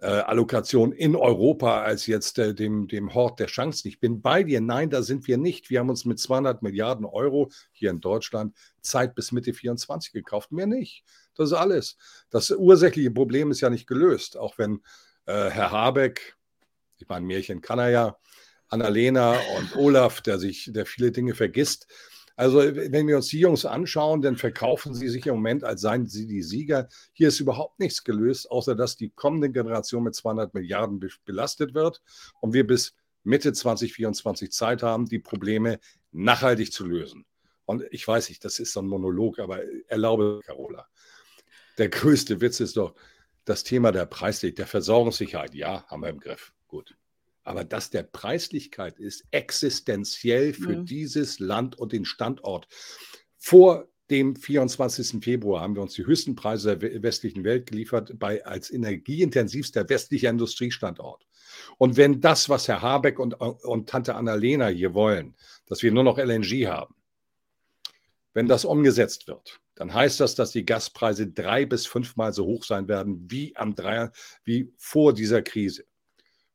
äh, 0.00 0.06
Allokation 0.06 0.92
in 0.92 1.14
Europa 1.14 1.82
als 1.82 2.06
jetzt 2.06 2.38
äh, 2.38 2.54
dem, 2.54 2.88
dem 2.88 3.12
Hort 3.14 3.38
der 3.38 3.48
Chancen. 3.48 3.88
Ich 3.88 4.00
bin 4.00 4.22
bei 4.22 4.42
dir. 4.42 4.60
Nein, 4.60 4.90
da 4.90 5.02
sind 5.02 5.26
wir 5.26 5.36
nicht. 5.36 5.70
Wir 5.70 5.80
haben 5.80 5.90
uns 5.90 6.04
mit 6.04 6.18
200 6.18 6.62
Milliarden 6.62 7.04
Euro 7.04 7.50
hier 7.72 7.90
in 7.90 8.00
Deutschland 8.00 8.56
Zeit 8.80 9.14
bis 9.14 9.32
Mitte 9.32 9.52
24 9.52 10.12
gekauft. 10.12 10.52
Mehr 10.52 10.66
nicht. 10.66 11.04
Das 11.34 11.50
ist 11.50 11.56
alles. 11.56 11.96
Das 12.30 12.50
ursächliche 12.50 13.10
Problem 13.10 13.50
ist 13.50 13.60
ja 13.60 13.70
nicht 13.70 13.86
gelöst. 13.86 14.36
Auch 14.36 14.56
wenn 14.58 14.80
äh, 15.26 15.50
Herr 15.50 15.70
Habeck, 15.70 16.36
ich 16.98 17.08
meine, 17.08 17.26
Märchen 17.26 17.60
kann 17.60 17.78
er 17.78 17.90
ja, 17.90 18.16
Annalena 18.68 19.36
und 19.58 19.76
Olaf, 19.76 20.20
der 20.20 20.38
sich, 20.38 20.70
der 20.72 20.86
viele 20.86 21.10
Dinge 21.10 21.34
vergisst, 21.34 21.88
also 22.36 22.58
wenn 22.58 23.06
wir 23.06 23.16
uns 23.16 23.28
die 23.28 23.40
Jungs 23.40 23.64
anschauen, 23.64 24.22
dann 24.22 24.36
verkaufen 24.36 24.94
sie 24.94 25.08
sich 25.08 25.26
im 25.26 25.34
Moment, 25.34 25.64
als 25.64 25.82
seien 25.82 26.06
sie 26.06 26.26
die 26.26 26.42
Sieger. 26.42 26.88
Hier 27.12 27.28
ist 27.28 27.40
überhaupt 27.40 27.78
nichts 27.78 28.04
gelöst, 28.04 28.50
außer 28.50 28.74
dass 28.74 28.96
die 28.96 29.10
kommende 29.10 29.50
Generation 29.50 30.04
mit 30.04 30.14
200 30.14 30.54
Milliarden 30.54 31.00
belastet 31.24 31.74
wird 31.74 32.02
und 32.40 32.54
wir 32.54 32.66
bis 32.66 32.94
Mitte 33.24 33.52
2024 33.52 34.50
Zeit 34.52 34.82
haben, 34.82 35.06
die 35.06 35.18
Probleme 35.18 35.80
nachhaltig 36.12 36.72
zu 36.72 36.86
lösen. 36.86 37.26
Und 37.66 37.84
ich 37.90 38.06
weiß 38.06 38.28
nicht, 38.30 38.44
das 38.44 38.58
ist 38.58 38.72
so 38.72 38.80
ein 38.80 38.88
Monolog, 38.88 39.38
aber 39.38 39.60
erlaube, 39.88 40.40
Carola. 40.44 40.88
Der 41.78 41.88
größte 41.88 42.40
Witz 42.40 42.60
ist 42.60 42.76
doch 42.76 42.94
das 43.44 43.64
Thema 43.64 43.92
der 43.92 44.06
Preislichkeit, 44.06 44.58
der 44.58 44.66
Versorgungssicherheit. 44.66 45.54
Ja, 45.54 45.86
haben 45.86 46.02
wir 46.02 46.08
im 46.08 46.20
Griff. 46.20 46.52
Gut. 46.68 46.96
Aber 47.42 47.64
dass 47.64 47.90
der 47.90 48.02
Preislichkeit 48.02 48.98
ist 48.98 49.24
existenziell 49.30 50.52
für 50.52 50.78
mhm. 50.78 50.84
dieses 50.84 51.38
Land 51.38 51.78
und 51.78 51.92
den 51.92 52.04
Standort. 52.04 52.68
Vor 53.38 53.88
dem 54.10 54.36
24. 54.36 55.22
Februar 55.22 55.62
haben 55.62 55.76
wir 55.76 55.82
uns 55.82 55.94
die 55.94 56.04
höchsten 56.04 56.34
Preise 56.34 56.76
der 56.76 57.02
westlichen 57.02 57.44
Welt 57.44 57.66
geliefert, 57.66 58.18
bei 58.18 58.44
als 58.44 58.70
energieintensivster 58.70 59.88
westlicher 59.88 60.30
Industriestandort. 60.30 61.26
Und 61.78 61.96
wenn 61.96 62.20
das, 62.20 62.48
was 62.48 62.68
Herr 62.68 62.82
Habeck 62.82 63.18
und, 63.18 63.34
und 63.34 63.88
Tante 63.88 64.14
Annalena 64.14 64.68
hier 64.68 64.94
wollen, 64.94 65.34
dass 65.66 65.82
wir 65.82 65.92
nur 65.92 66.04
noch 66.04 66.18
LNG 66.18 66.66
haben, 66.66 66.94
wenn 68.32 68.46
das 68.46 68.64
umgesetzt 68.64 69.26
wird, 69.28 69.60
dann 69.74 69.94
heißt 69.94 70.20
das, 70.20 70.34
dass 70.34 70.52
die 70.52 70.64
Gaspreise 70.64 71.28
drei 71.28 71.64
bis 71.64 71.86
fünfmal 71.86 72.32
so 72.32 72.44
hoch 72.44 72.64
sein 72.64 72.86
werden 72.88 73.30
wie, 73.30 73.56
am 73.56 73.74
drei, 73.74 74.10
wie 74.44 74.72
vor 74.76 75.14
dieser 75.14 75.42
Krise. 75.42 75.84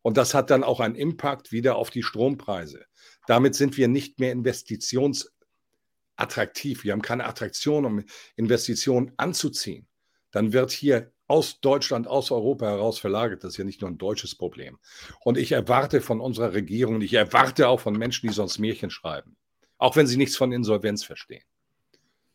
Und 0.05 0.17
das 0.17 0.33
hat 0.35 0.51
dann 0.51 0.63
auch 0.63 0.81
einen 0.81 0.93
Impact 0.93 1.51
wieder 1.51 1.77
auf 1.77 1.89
die 1.89 2.03
Strompreise. 2.03 2.85
Damit 3.25 3.55
sind 3.55 3.75
wir 3.75 3.87
nicht 3.87 4.19
mehr 4.19 4.31
investitionsattraktiv. 4.33 6.83
Wir 6.83 6.91
haben 6.91 7.01
keine 7.01 7.25
Attraktion, 7.25 7.85
um 7.85 8.03
Investitionen 8.35 9.13
anzuziehen. 9.17 9.87
Dann 10.29 10.53
wird 10.53 10.69
hier 10.69 11.11
aus 11.25 11.59
Deutschland, 11.59 12.05
aus 12.05 12.29
Europa 12.29 12.67
heraus 12.67 12.99
verlagert. 12.99 13.43
Das 13.43 13.53
ist 13.53 13.57
ja 13.57 13.63
nicht 13.63 13.81
nur 13.81 13.89
ein 13.89 13.97
deutsches 13.97 14.35
Problem. 14.35 14.77
Und 15.21 15.39
ich 15.39 15.53
erwarte 15.53 16.01
von 16.01 16.21
unserer 16.21 16.53
Regierung, 16.53 17.01
ich 17.01 17.15
erwarte 17.15 17.67
auch 17.67 17.79
von 17.79 17.97
Menschen, 17.97 18.27
die 18.27 18.33
sonst 18.35 18.59
Märchen 18.59 18.91
schreiben, 18.91 19.35
auch 19.79 19.95
wenn 19.95 20.05
sie 20.05 20.17
nichts 20.17 20.37
von 20.37 20.51
Insolvenz 20.51 21.03
verstehen, 21.03 21.45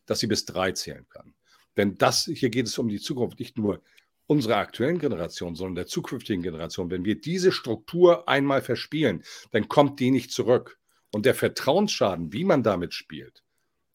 dass 0.07 0.19
sie 0.19 0.27
bis 0.27 0.43
drei 0.43 0.73
zählen 0.73 1.07
können. 1.07 1.35
Denn 1.77 1.97
das, 1.97 2.25
hier 2.25 2.49
geht 2.49 2.67
es 2.67 2.77
um 2.77 2.89
die 2.89 2.99
Zukunft, 2.99 3.39
nicht 3.39 3.57
nur 3.57 3.81
unserer 4.27 4.57
aktuellen 4.57 4.99
Generation, 4.99 5.55
sondern 5.55 5.75
der 5.75 5.87
zukünftigen 5.87 6.41
Generation, 6.41 6.89
wenn 6.89 7.05
wir 7.05 7.19
diese 7.19 7.51
Struktur 7.51 8.27
einmal 8.29 8.61
verspielen, 8.61 9.23
dann 9.51 9.67
kommt 9.67 9.99
die 9.99 10.11
nicht 10.11 10.31
zurück. 10.31 10.77
Und 11.11 11.25
der 11.25 11.35
Vertrauensschaden, 11.35 12.31
wie 12.31 12.45
man 12.45 12.63
damit 12.63 12.93
spielt, 12.93 13.43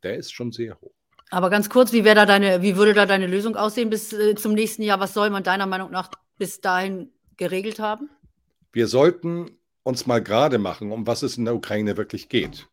der 0.02 0.16
ist 0.16 0.32
schon 0.32 0.52
sehr 0.52 0.78
hoch. 0.80 0.92
Aber 1.30 1.50
ganz 1.50 1.70
kurz, 1.70 1.92
wie, 1.92 2.02
da 2.02 2.26
deine, 2.26 2.62
wie 2.62 2.76
würde 2.76 2.94
da 2.94 3.06
deine 3.06 3.26
Lösung 3.26 3.56
aussehen 3.56 3.90
bis 3.90 4.12
äh, 4.12 4.34
zum 4.34 4.52
nächsten 4.52 4.82
Jahr? 4.82 5.00
Was 5.00 5.14
soll 5.14 5.30
man 5.30 5.42
deiner 5.42 5.66
Meinung 5.66 5.90
nach 5.90 6.10
bis 6.36 6.60
dahin 6.60 7.10
geregelt 7.36 7.78
haben? 7.80 8.10
Wir 8.72 8.86
sollten 8.86 9.58
uns 9.82 10.06
mal 10.06 10.22
gerade 10.22 10.58
machen, 10.58 10.92
um 10.92 11.06
was 11.06 11.22
es 11.22 11.38
in 11.38 11.46
der 11.46 11.54
Ukraine 11.54 11.96
wirklich 11.96 12.28
geht 12.28 12.68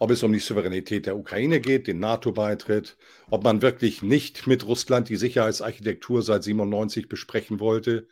ob 0.00 0.10
es 0.10 0.22
um 0.22 0.32
die 0.32 0.38
Souveränität 0.38 1.04
der 1.04 1.16
Ukraine 1.16 1.60
geht, 1.60 1.86
den 1.86 2.00
NATO-Beitritt, 2.00 2.96
ob 3.28 3.44
man 3.44 3.60
wirklich 3.60 4.02
nicht 4.02 4.46
mit 4.46 4.66
Russland 4.66 5.10
die 5.10 5.16
Sicherheitsarchitektur 5.16 6.22
seit 6.22 6.42
97 6.42 7.06
besprechen 7.06 7.60
wollte. 7.60 8.08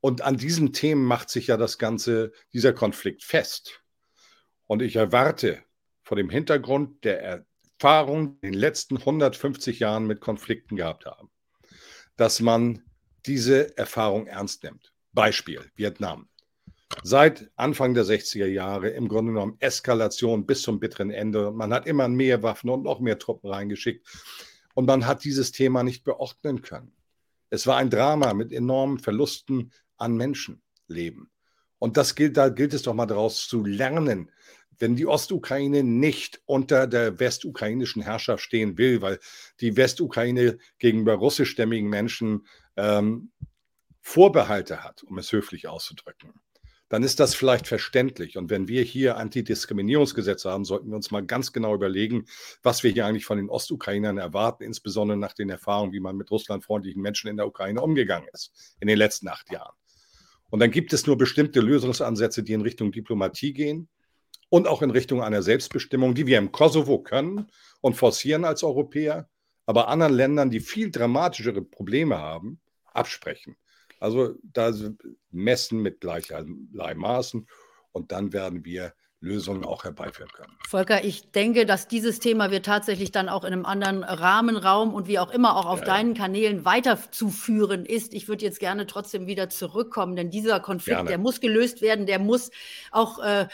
Und 0.00 0.20
an 0.20 0.36
diesen 0.36 0.74
Themen 0.74 1.02
macht 1.02 1.30
sich 1.30 1.46
ja 1.46 1.56
das 1.56 1.78
ganze, 1.78 2.32
dieser 2.52 2.74
Konflikt 2.74 3.24
fest. 3.24 3.82
Und 4.66 4.82
ich 4.82 4.96
erwarte 4.96 5.62
vor 6.02 6.18
dem 6.18 6.28
Hintergrund 6.28 7.02
der 7.04 7.46
Erfahrung 7.80 8.36
in 8.42 8.52
den 8.52 8.60
letzten 8.60 8.98
150 8.98 9.78
Jahren 9.78 10.06
mit 10.06 10.20
Konflikten 10.20 10.76
gehabt 10.76 11.06
haben, 11.06 11.30
dass 12.18 12.40
man 12.40 12.82
diese 13.24 13.78
Erfahrung 13.78 14.26
ernst 14.26 14.62
nimmt. 14.62 14.92
Beispiel 15.12 15.70
Vietnam 15.74 16.27
seit 17.02 17.50
Anfang 17.56 17.94
der 17.94 18.04
60er 18.04 18.46
Jahre 18.46 18.90
im 18.90 19.08
Grunde 19.08 19.32
genommen 19.32 19.56
Eskalation 19.60 20.46
bis 20.46 20.62
zum 20.62 20.80
bitteren 20.80 21.10
Ende. 21.10 21.50
Man 21.50 21.72
hat 21.72 21.86
immer 21.86 22.08
mehr 22.08 22.42
Waffen 22.42 22.70
und 22.70 22.82
noch 22.82 23.00
mehr 23.00 23.18
Truppen 23.18 23.50
reingeschickt. 23.50 24.06
Und 24.74 24.86
man 24.86 25.06
hat 25.06 25.24
dieses 25.24 25.52
Thema 25.52 25.82
nicht 25.82 26.04
beordnen 26.04 26.62
können. 26.62 26.92
Es 27.50 27.66
war 27.66 27.76
ein 27.76 27.90
Drama 27.90 28.34
mit 28.34 28.52
enormen 28.52 28.98
Verlusten 28.98 29.72
an 29.96 30.16
Menschenleben. 30.16 31.30
Und 31.78 31.96
das 31.96 32.14
gilt, 32.14 32.36
da 32.36 32.48
gilt 32.48 32.74
es 32.74 32.82
doch 32.82 32.94
mal 32.94 33.06
daraus 33.06 33.46
zu 33.48 33.64
lernen, 33.64 34.30
wenn 34.78 34.96
die 34.96 35.06
Ostukraine 35.06 35.82
nicht 35.82 36.40
unter 36.46 36.86
der 36.86 37.18
westukrainischen 37.18 38.02
Herrschaft 38.02 38.42
stehen 38.42 38.78
will, 38.78 39.02
weil 39.02 39.18
die 39.60 39.76
Westukraine 39.76 40.58
gegenüber 40.78 41.14
russischstämmigen 41.14 41.88
Menschen 41.88 42.46
ähm, 42.76 43.32
Vorbehalte 44.00 44.84
hat, 44.84 45.02
um 45.02 45.18
es 45.18 45.32
höflich 45.32 45.68
auszudrücken, 45.68 46.32
dann 46.88 47.02
ist 47.02 47.20
das 47.20 47.34
vielleicht 47.34 47.66
verständlich. 47.66 48.38
Und 48.38 48.50
wenn 48.50 48.68
wir 48.68 48.82
hier 48.82 49.16
Antidiskriminierungsgesetze 49.16 50.50
haben, 50.50 50.64
sollten 50.64 50.88
wir 50.88 50.96
uns 50.96 51.10
mal 51.10 51.24
ganz 51.24 51.52
genau 51.52 51.74
überlegen, 51.74 52.24
was 52.62 52.82
wir 52.82 52.90
hier 52.90 53.06
eigentlich 53.06 53.26
von 53.26 53.36
den 53.36 53.50
Ostukrainern 53.50 54.18
erwarten, 54.18 54.64
insbesondere 54.64 55.18
nach 55.18 55.34
den 55.34 55.50
Erfahrungen, 55.50 55.92
wie 55.92 56.00
man 56.00 56.16
mit 56.16 56.30
russlandfreundlichen 56.30 57.02
Menschen 57.02 57.28
in 57.28 57.36
der 57.36 57.46
Ukraine 57.46 57.82
umgegangen 57.82 58.28
ist 58.32 58.76
in 58.80 58.88
den 58.88 58.98
letzten 58.98 59.28
acht 59.28 59.50
Jahren. 59.52 59.74
Und 60.50 60.60
dann 60.60 60.70
gibt 60.70 60.92
es 60.92 61.06
nur 61.06 61.18
bestimmte 61.18 61.60
Lösungsansätze, 61.60 62.42
die 62.42 62.54
in 62.54 62.62
Richtung 62.62 62.90
Diplomatie 62.90 63.52
gehen 63.52 63.88
und 64.48 64.66
auch 64.66 64.80
in 64.80 64.90
Richtung 64.90 65.22
einer 65.22 65.42
Selbstbestimmung, 65.42 66.14
die 66.14 66.26
wir 66.26 66.38
im 66.38 66.52
Kosovo 66.52 66.98
können 66.98 67.48
und 67.82 67.96
forcieren 67.96 68.46
als 68.46 68.62
Europäer, 68.62 69.28
aber 69.66 69.88
anderen 69.88 70.14
Ländern, 70.14 70.50
die 70.50 70.60
viel 70.60 70.90
dramatischere 70.90 71.60
Probleme 71.60 72.16
haben, 72.16 72.60
absprechen. 72.86 73.56
Also 73.98 74.34
da 74.42 74.72
messen 75.30 75.80
mit 75.80 76.00
gleicherlei 76.00 76.94
Maßen 76.94 77.46
und 77.92 78.12
dann 78.12 78.32
werden 78.32 78.64
wir 78.64 78.92
Lösungen 79.20 79.64
auch 79.64 79.82
herbeiführen 79.82 80.30
können. 80.30 80.52
Volker, 80.68 81.02
ich 81.02 81.32
denke, 81.32 81.66
dass 81.66 81.88
dieses 81.88 82.20
Thema 82.20 82.52
wir 82.52 82.62
tatsächlich 82.62 83.10
dann 83.10 83.28
auch 83.28 83.42
in 83.42 83.52
einem 83.52 83.66
anderen 83.66 84.04
Rahmenraum 84.04 84.94
und 84.94 85.08
wie 85.08 85.18
auch 85.18 85.32
immer 85.32 85.56
auch 85.56 85.66
auf 85.66 85.80
ja, 85.80 85.86
deinen 85.86 86.14
Kanälen 86.14 86.64
weiterzuführen 86.64 87.84
ist. 87.84 88.14
Ich 88.14 88.28
würde 88.28 88.44
jetzt 88.44 88.60
gerne 88.60 88.86
trotzdem 88.86 89.26
wieder 89.26 89.50
zurückkommen, 89.50 90.14
denn 90.14 90.30
dieser 90.30 90.60
Konflikt, 90.60 90.98
gerne. 90.98 91.08
der 91.08 91.18
muss 91.18 91.40
gelöst 91.40 91.82
werden, 91.82 92.06
der 92.06 92.20
muss 92.20 92.50
auch 92.92 93.18
äh, 93.18 93.48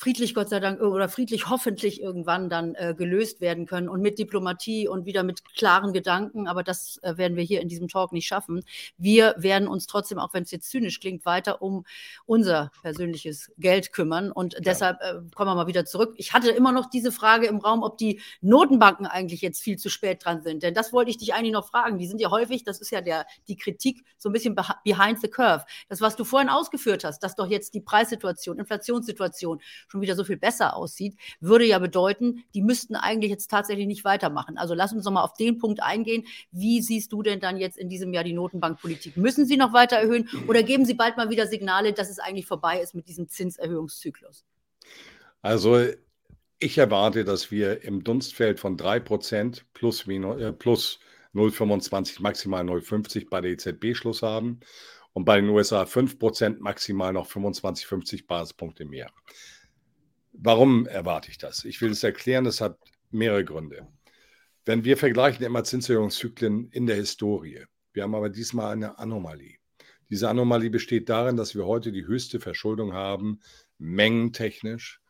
friedlich 0.00 0.34
Gott 0.34 0.48
sei 0.48 0.60
Dank 0.60 0.80
oder 0.80 1.10
friedlich 1.10 1.50
hoffentlich 1.50 2.00
irgendwann 2.00 2.48
dann 2.48 2.74
äh, 2.74 2.94
gelöst 2.96 3.42
werden 3.42 3.66
können 3.66 3.86
und 3.86 4.00
mit 4.00 4.18
Diplomatie 4.18 4.88
und 4.88 5.04
wieder 5.04 5.22
mit 5.22 5.44
klaren 5.54 5.92
Gedanken. 5.92 6.48
Aber 6.48 6.62
das 6.62 6.98
äh, 7.02 7.18
werden 7.18 7.36
wir 7.36 7.44
hier 7.44 7.60
in 7.60 7.68
diesem 7.68 7.86
Talk 7.86 8.10
nicht 8.12 8.26
schaffen. 8.26 8.64
Wir 8.96 9.34
werden 9.36 9.68
uns 9.68 9.86
trotzdem, 9.86 10.18
auch 10.18 10.32
wenn 10.32 10.44
es 10.44 10.52
jetzt 10.52 10.70
zynisch 10.70 11.00
klingt, 11.00 11.26
weiter 11.26 11.60
um 11.60 11.84
unser 12.24 12.72
persönliches 12.80 13.52
Geld 13.58 13.92
kümmern. 13.92 14.32
Und 14.32 14.56
deshalb 14.60 15.02
äh, 15.02 15.20
kommen 15.34 15.50
wir 15.50 15.54
mal 15.54 15.66
wieder 15.66 15.84
zurück. 15.84 16.14
Ich 16.16 16.32
hatte 16.32 16.50
immer 16.50 16.72
noch 16.72 16.88
diese 16.88 17.12
Frage 17.12 17.46
im 17.46 17.58
Raum, 17.58 17.82
ob 17.82 17.98
die 17.98 18.22
Notenbanken 18.40 19.06
eigentlich 19.06 19.42
jetzt 19.42 19.60
viel 19.60 19.76
zu 19.76 19.90
spät 19.90 20.24
dran 20.24 20.40
sind. 20.40 20.62
Denn 20.62 20.72
das 20.72 20.94
wollte 20.94 21.10
ich 21.10 21.18
dich 21.18 21.34
eigentlich 21.34 21.52
noch 21.52 21.68
fragen. 21.68 21.98
Die 21.98 22.06
sind 22.06 22.22
ja 22.22 22.30
häufig, 22.30 22.64
das 22.64 22.80
ist 22.80 22.90
ja 22.90 23.02
der, 23.02 23.26
die 23.48 23.56
Kritik, 23.56 24.02
so 24.16 24.30
ein 24.30 24.32
bisschen 24.32 24.54
behind 24.54 25.20
the 25.20 25.28
curve. 25.28 25.66
Das, 25.90 26.00
was 26.00 26.16
du 26.16 26.24
vorhin 26.24 26.48
ausgeführt 26.48 27.04
hast, 27.04 27.22
dass 27.22 27.36
doch 27.36 27.48
jetzt 27.48 27.74
die 27.74 27.82
Preissituation, 27.82 28.58
Inflationssituation 28.58 29.60
schon 29.90 30.00
wieder 30.00 30.14
so 30.14 30.24
viel 30.24 30.36
besser 30.36 30.76
aussieht, 30.76 31.16
würde 31.40 31.64
ja 31.64 31.78
bedeuten, 31.78 32.44
die 32.54 32.62
müssten 32.62 32.94
eigentlich 32.94 33.30
jetzt 33.30 33.50
tatsächlich 33.50 33.86
nicht 33.86 34.04
weitermachen. 34.04 34.56
Also 34.58 34.74
lass 34.74 34.92
uns 34.92 35.04
noch 35.04 35.12
mal 35.12 35.22
auf 35.22 35.34
den 35.34 35.58
Punkt 35.58 35.82
eingehen. 35.82 36.24
Wie 36.52 36.80
siehst 36.80 37.12
du 37.12 37.22
denn 37.22 37.40
dann 37.40 37.56
jetzt 37.56 37.78
in 37.78 37.88
diesem 37.88 38.12
Jahr 38.12 38.24
die 38.24 38.32
Notenbankpolitik? 38.32 39.16
Müssen 39.16 39.46
sie 39.46 39.56
noch 39.56 39.72
weiter 39.72 39.96
erhöhen 39.96 40.28
oder 40.46 40.62
geben 40.62 40.84
sie 40.84 40.94
bald 40.94 41.16
mal 41.16 41.30
wieder 41.30 41.46
Signale, 41.46 41.92
dass 41.92 42.10
es 42.10 42.18
eigentlich 42.18 42.46
vorbei 42.46 42.80
ist 42.80 42.94
mit 42.94 43.08
diesem 43.08 43.28
Zinserhöhungszyklus? 43.28 44.44
Also 45.42 45.86
ich 46.58 46.78
erwarte, 46.78 47.24
dass 47.24 47.50
wir 47.50 47.82
im 47.84 48.04
Dunstfeld 48.04 48.60
von 48.60 48.76
3% 48.76 49.62
plus, 49.72 50.06
äh, 50.06 50.52
plus 50.52 51.00
0,25, 51.34 52.20
maximal 52.20 52.64
0,50 52.64 53.28
bei 53.30 53.40
der 53.40 53.52
EZB 53.52 53.94
Schluss 53.94 54.22
haben 54.22 54.60
und 55.12 55.24
bei 55.24 55.40
den 55.40 55.48
USA 55.48 55.84
5% 55.84 56.60
maximal 56.60 57.12
noch 57.12 57.26
25, 57.26 57.86
50 57.86 58.26
Basispunkte 58.26 58.84
mehr. 58.84 59.10
Warum 60.32 60.86
erwarte 60.86 61.30
ich 61.30 61.38
das? 61.38 61.64
Ich 61.64 61.80
will 61.80 61.90
es 61.90 62.02
erklären, 62.02 62.44
das 62.44 62.60
hat 62.60 62.78
mehrere 63.10 63.44
Gründe. 63.44 63.86
Wenn 64.64 64.84
wir 64.84 64.96
vergleichen 64.96 65.44
immer 65.44 65.64
Zinserhöhungszyklen 65.64 66.70
in 66.70 66.86
der 66.86 66.96
Historie, 66.96 67.64
wir 67.92 68.04
haben 68.04 68.14
aber 68.14 68.28
diesmal 68.28 68.72
eine 68.72 68.98
Anomalie. 68.98 69.58
Diese 70.10 70.28
Anomalie 70.28 70.70
besteht 70.70 71.08
darin, 71.08 71.36
dass 71.36 71.54
wir 71.54 71.66
heute 71.66 71.92
die 71.92 72.06
höchste 72.06 72.40
Verschuldung 72.40 72.92
haben, 72.92 73.40
mengentechnisch, 73.78 75.00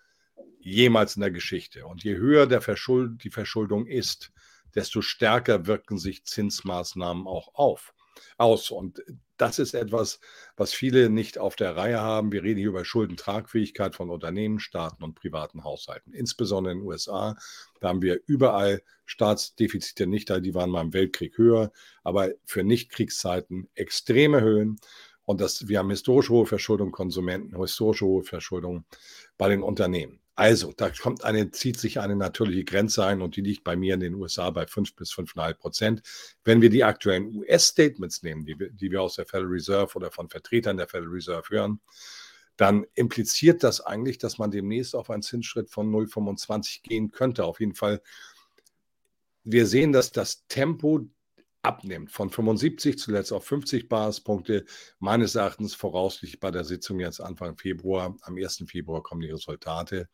jemals 0.61 1.17
in 1.17 1.21
der 1.21 1.31
Geschichte. 1.31 1.87
Und 1.87 2.05
je 2.05 2.17
höher 2.17 2.47
der 2.47 2.61
Verschuld, 2.61 3.25
die 3.25 3.31
Verschuldung 3.31 3.87
ist, 3.87 4.33
desto 4.75 5.03
stärker 5.03 5.67
wirken 5.67 5.99
sich 5.99 6.25
Zinsmaßnahmen 6.25 7.27
auch 7.27 7.55
auf, 7.55 7.95
aus. 8.37 8.71
Und 8.71 9.02
das 9.37 9.59
ist 9.59 9.75
etwas, 9.75 10.21
was 10.57 10.73
viele 10.73 11.09
nicht 11.09 11.38
auf 11.38 11.57
der 11.57 11.76
Reihe 11.76 12.00
haben. 12.00 12.33
Wir 12.33 12.43
reden 12.43 12.59
hier 12.59 12.69
über 12.69 12.85
Schuldentragfähigkeit 12.85 13.95
von 13.95 14.11
Unternehmen, 14.11 14.61
Staaten 14.61 15.02
und 15.02 15.14
privaten 15.14 15.64
Haushalten. 15.64 16.12
Insbesondere 16.12 16.73
in 16.73 16.81
den 16.81 16.87
USA, 16.87 17.37
da 17.81 17.88
haben 17.88 18.02
wir 18.02 18.21
überall 18.26 18.83
Staatsdefizite 19.07 20.07
nicht, 20.07 20.29
die 20.29 20.55
waren 20.55 20.71
mal 20.71 20.83
im 20.83 20.93
Weltkrieg 20.93 21.37
höher, 21.38 21.73
aber 22.05 22.31
für 22.45 22.62
Nichtkriegszeiten 22.62 23.69
extreme 23.75 24.40
Höhen. 24.40 24.79
Und 25.25 25.40
das, 25.40 25.69
wir 25.69 25.79
haben 25.79 25.90
historisch 25.90 26.29
hohe 26.29 26.47
Verschuldung 26.47 26.93
Konsumenten, 26.93 27.61
historisch 27.61 28.02
hohe 28.02 28.25
Verschuldung 28.25 28.85
bei 29.38 29.49
den 29.49 29.62
Unternehmen. 29.62 30.21
Also, 30.40 30.73
da 30.75 30.88
kommt 30.88 31.23
eine, 31.23 31.50
zieht 31.50 31.78
sich 31.78 32.00
eine 32.00 32.16
natürliche 32.16 32.64
Grenze 32.64 33.04
ein 33.04 33.20
und 33.20 33.37
die 33.37 33.42
liegt 33.42 33.62
bei 33.62 33.76
mir 33.76 33.92
in 33.92 34.00
den 34.00 34.14
USA 34.14 34.49
bei 34.49 34.66
5 34.66 34.97
bis 34.97 35.12
5,5 35.12 35.52
Prozent. 35.52 36.02
Wenn 36.44 36.62
wir 36.62 36.70
die 36.70 36.82
aktuellen 36.82 37.37
US-Statements 37.37 38.23
nehmen, 38.23 38.47
die, 38.47 38.56
die 38.56 38.90
wir 38.90 39.02
aus 39.02 39.16
der 39.16 39.26
Federal 39.26 39.49
Reserve 39.49 39.94
oder 39.97 40.11
von 40.11 40.30
Vertretern 40.30 40.78
der 40.78 40.88
Federal 40.88 41.11
Reserve 41.11 41.47
hören, 41.50 41.82
dann 42.56 42.87
impliziert 42.94 43.62
das 43.62 43.82
eigentlich, 43.82 44.16
dass 44.16 44.38
man 44.38 44.50
demnächst 44.50 44.97
auf 44.97 45.11
einen 45.11 45.20
Zinsschritt 45.20 45.68
von 45.68 45.92
0,25 45.92 46.85
gehen 46.85 47.11
könnte. 47.11 47.44
Auf 47.44 47.61
jeden 47.61 47.75
Fall. 47.75 48.00
Wir 49.44 49.66
sehen, 49.66 49.92
dass 49.92 50.11
das 50.11 50.47
Tempo 50.47 51.06
abnimmt, 51.62 52.11
von 52.11 52.31
75 52.31 52.99
zuletzt 52.99 53.33
auf 53.33 53.45
50 53.45 53.88
Basispunkte, 53.88 54.64
meines 54.99 55.35
Erachtens 55.35 55.75
voraussichtlich 55.75 56.40
bei 56.40 56.50
der 56.50 56.64
Sitzung 56.64 57.00
jetzt 57.00 57.21
Anfang 57.21 57.57
Februar, 57.57 58.17
am 58.23 58.37
1. 58.37 58.64
Februar 58.67 59.02
kommen 59.02 59.21
die 59.21 59.31
Resultate, 59.31 60.09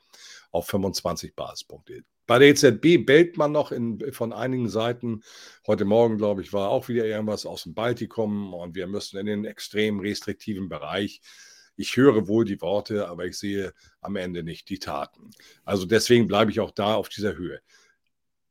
auf 0.50 0.66
25 0.66 1.34
Basispunkte. 1.34 2.02
Bei 2.26 2.40
der 2.40 2.48
EZB 2.48 3.06
bellt 3.06 3.36
man 3.36 3.52
noch 3.52 3.70
in, 3.70 4.12
von 4.12 4.32
einigen 4.32 4.68
Seiten. 4.68 5.22
Heute 5.66 5.84
Morgen, 5.84 6.18
glaube 6.18 6.42
ich, 6.42 6.52
war 6.52 6.70
auch 6.70 6.88
wieder 6.88 7.06
irgendwas 7.06 7.46
aus 7.46 7.62
dem 7.62 7.74
Baltikum 7.74 8.52
und 8.52 8.74
wir 8.74 8.88
müssen 8.88 9.18
in 9.18 9.26
den 9.26 9.44
extrem 9.44 10.00
restriktiven 10.00 10.68
Bereich. 10.68 11.20
Ich 11.76 11.96
höre 11.96 12.26
wohl 12.26 12.44
die 12.44 12.60
Worte, 12.60 13.08
aber 13.08 13.26
ich 13.26 13.38
sehe 13.38 13.72
am 14.00 14.16
Ende 14.16 14.42
nicht 14.42 14.68
die 14.70 14.80
Taten. 14.80 15.30
Also 15.64 15.86
deswegen 15.86 16.26
bleibe 16.26 16.50
ich 16.50 16.58
auch 16.58 16.72
da 16.72 16.94
auf 16.94 17.08
dieser 17.08 17.36
Höhe. 17.36 17.60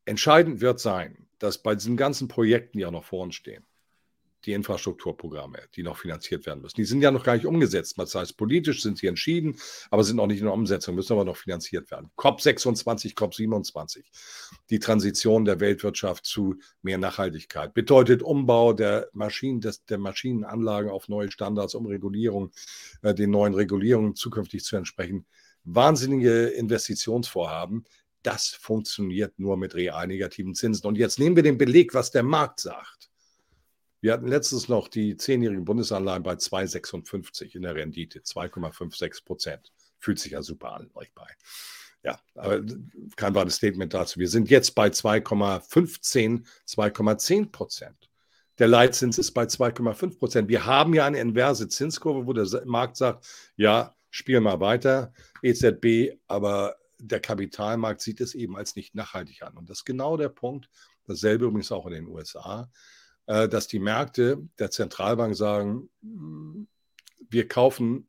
Entscheidend 0.06 0.62
wird 0.62 0.80
sein, 0.80 1.28
dass 1.40 1.62
bei 1.62 1.76
diesen 1.76 1.98
ganzen 1.98 2.28
Projekten, 2.28 2.78
die 2.78 2.86
auch 2.86 2.92
noch 2.92 3.04
vor 3.04 3.24
uns 3.24 3.36
stehen, 3.36 3.66
die 4.46 4.54
Infrastrukturprogramme, 4.54 5.60
die 5.76 5.84
noch 5.84 5.98
finanziert 5.98 6.46
werden 6.46 6.62
müssen, 6.62 6.76
die 6.76 6.86
sind 6.86 7.02
ja 7.02 7.12
noch 7.12 7.24
gar 7.24 7.36
nicht 7.36 7.46
umgesetzt. 7.46 7.98
Das 7.98 8.14
heißt, 8.16 8.38
politisch 8.38 8.82
sind 8.82 8.98
sie 8.98 9.08
entschieden, 9.08 9.58
aber 9.90 10.04
sind 10.04 10.18
noch 10.18 10.28
nicht 10.28 10.40
in 10.40 10.46
der 10.46 10.54
Umsetzung, 10.54 10.96
müssen 10.96 11.14
aber 11.14 11.26
noch 11.26 11.38
finanziert 11.38 11.90
werden. 11.92 12.12
COP26, 12.18 13.16
COP27, 13.16 14.04
die 14.70 14.80
Transition 14.80 15.46
der 15.46 15.60
Weltwirtschaft 15.60 16.26
zu 16.26 16.56
mehr 16.82 16.98
Nachhaltigkeit, 16.98 17.74
bedeutet 17.74 18.22
Umbau 18.22 18.74
der 18.74 19.10
Maschinen, 19.14 19.62
des, 19.62 19.86
der 19.86 19.98
Maschinenanlagen 19.98 20.92
auf 20.92 21.10
neue 21.10 21.32
Standards, 21.32 21.76
um 21.76 21.86
Regulierung, 21.86 22.52
äh, 23.02 23.14
den 23.14 23.32
neuen 23.32 23.54
Regulierungen 23.54 24.16
zukünftig 24.16 24.64
zu 24.64 24.76
entsprechen. 24.76 25.26
Wahnsinnige 25.64 26.48
Investitionsvorhaben, 26.50 27.86
das 28.26 28.48
funktioniert 28.48 29.38
nur 29.38 29.58
mit 29.58 29.76
real 29.76 30.08
negativen 30.08 30.56
Zinsen. 30.56 30.88
Und 30.88 30.98
jetzt 30.98 31.20
nehmen 31.20 31.36
wir 31.36 31.44
den 31.44 31.58
Beleg, 31.58 31.94
was 31.94 32.12
der 32.12 32.24
Markt 32.24 32.60
sagt. 32.60 33.10
Wir 34.02 34.14
hatten 34.14 34.28
letztens 34.28 34.68
noch 34.68 34.88
die 34.88 35.18
zehnjährigen 35.18 35.66
Bundesanleihen 35.66 36.24
bei 36.24 36.34
2,56 36.34 37.56
in 37.56 37.64
der 37.64 37.76
Rendite, 37.76 38.20
2,56 38.20 39.26
Prozent. 39.26 39.74
Fühlt 40.00 40.20
sich 40.20 40.34
ja 40.34 40.44
super 40.44 40.74
an, 40.74 40.92
euch 40.94 41.14
bei. 41.14 41.28
Ja, 42.04 42.20
aber 42.36 42.62
kein 43.16 43.34
weiteres 43.34 43.56
Statement 43.56 43.94
dazu. 43.94 44.20
Wir 44.20 44.30
sind 44.30 44.50
jetzt 44.52 44.76
bei 44.76 44.90
2,15, 44.90 46.46
2,10 46.68 47.52
Prozent. 47.52 48.10
Der 48.60 48.68
Leitzins 48.68 49.18
ist 49.18 49.32
bei 49.32 49.46
2,5 49.46 50.20
Prozent. 50.20 50.50
Wir 50.50 50.66
haben 50.66 50.94
ja 50.94 51.06
eine 51.06 51.20
inverse 51.20 51.68
Zinskurve, 51.68 52.28
wo 52.28 52.34
der 52.34 52.48
Markt 52.66 52.98
sagt, 52.98 53.28
ja, 53.56 53.96
spiel 54.12 54.40
mal 54.40 54.60
weiter, 54.60 55.14
EZB, 55.42 56.20
aber 56.28 56.76
der 57.00 57.20
Kapitalmarkt 57.20 58.02
sieht 58.02 58.22
es 58.22 58.36
eben 58.36 58.56
als 58.56 58.76
nicht 58.76 58.96
nachhaltig 58.96 59.44
an. 59.44 59.58
Und 59.58 59.70
das 59.70 59.80
ist 59.80 59.86
genau 59.86 60.18
der 60.18 60.30
Punkt, 60.30 60.70
dasselbe 61.06 61.46
übrigens 61.46 61.72
auch 61.72 61.86
in 61.86 61.94
den 61.94 62.08
USA, 62.08 62.70
äh, 63.28 63.48
dass 63.48 63.68
die 63.68 63.80
Märkte 63.80 64.48
der 64.60 64.72
Zentralbank 64.72 65.36
sagen, 65.36 65.90
hm, 66.02 66.68
wir 67.30 67.48
kaufen 67.48 68.08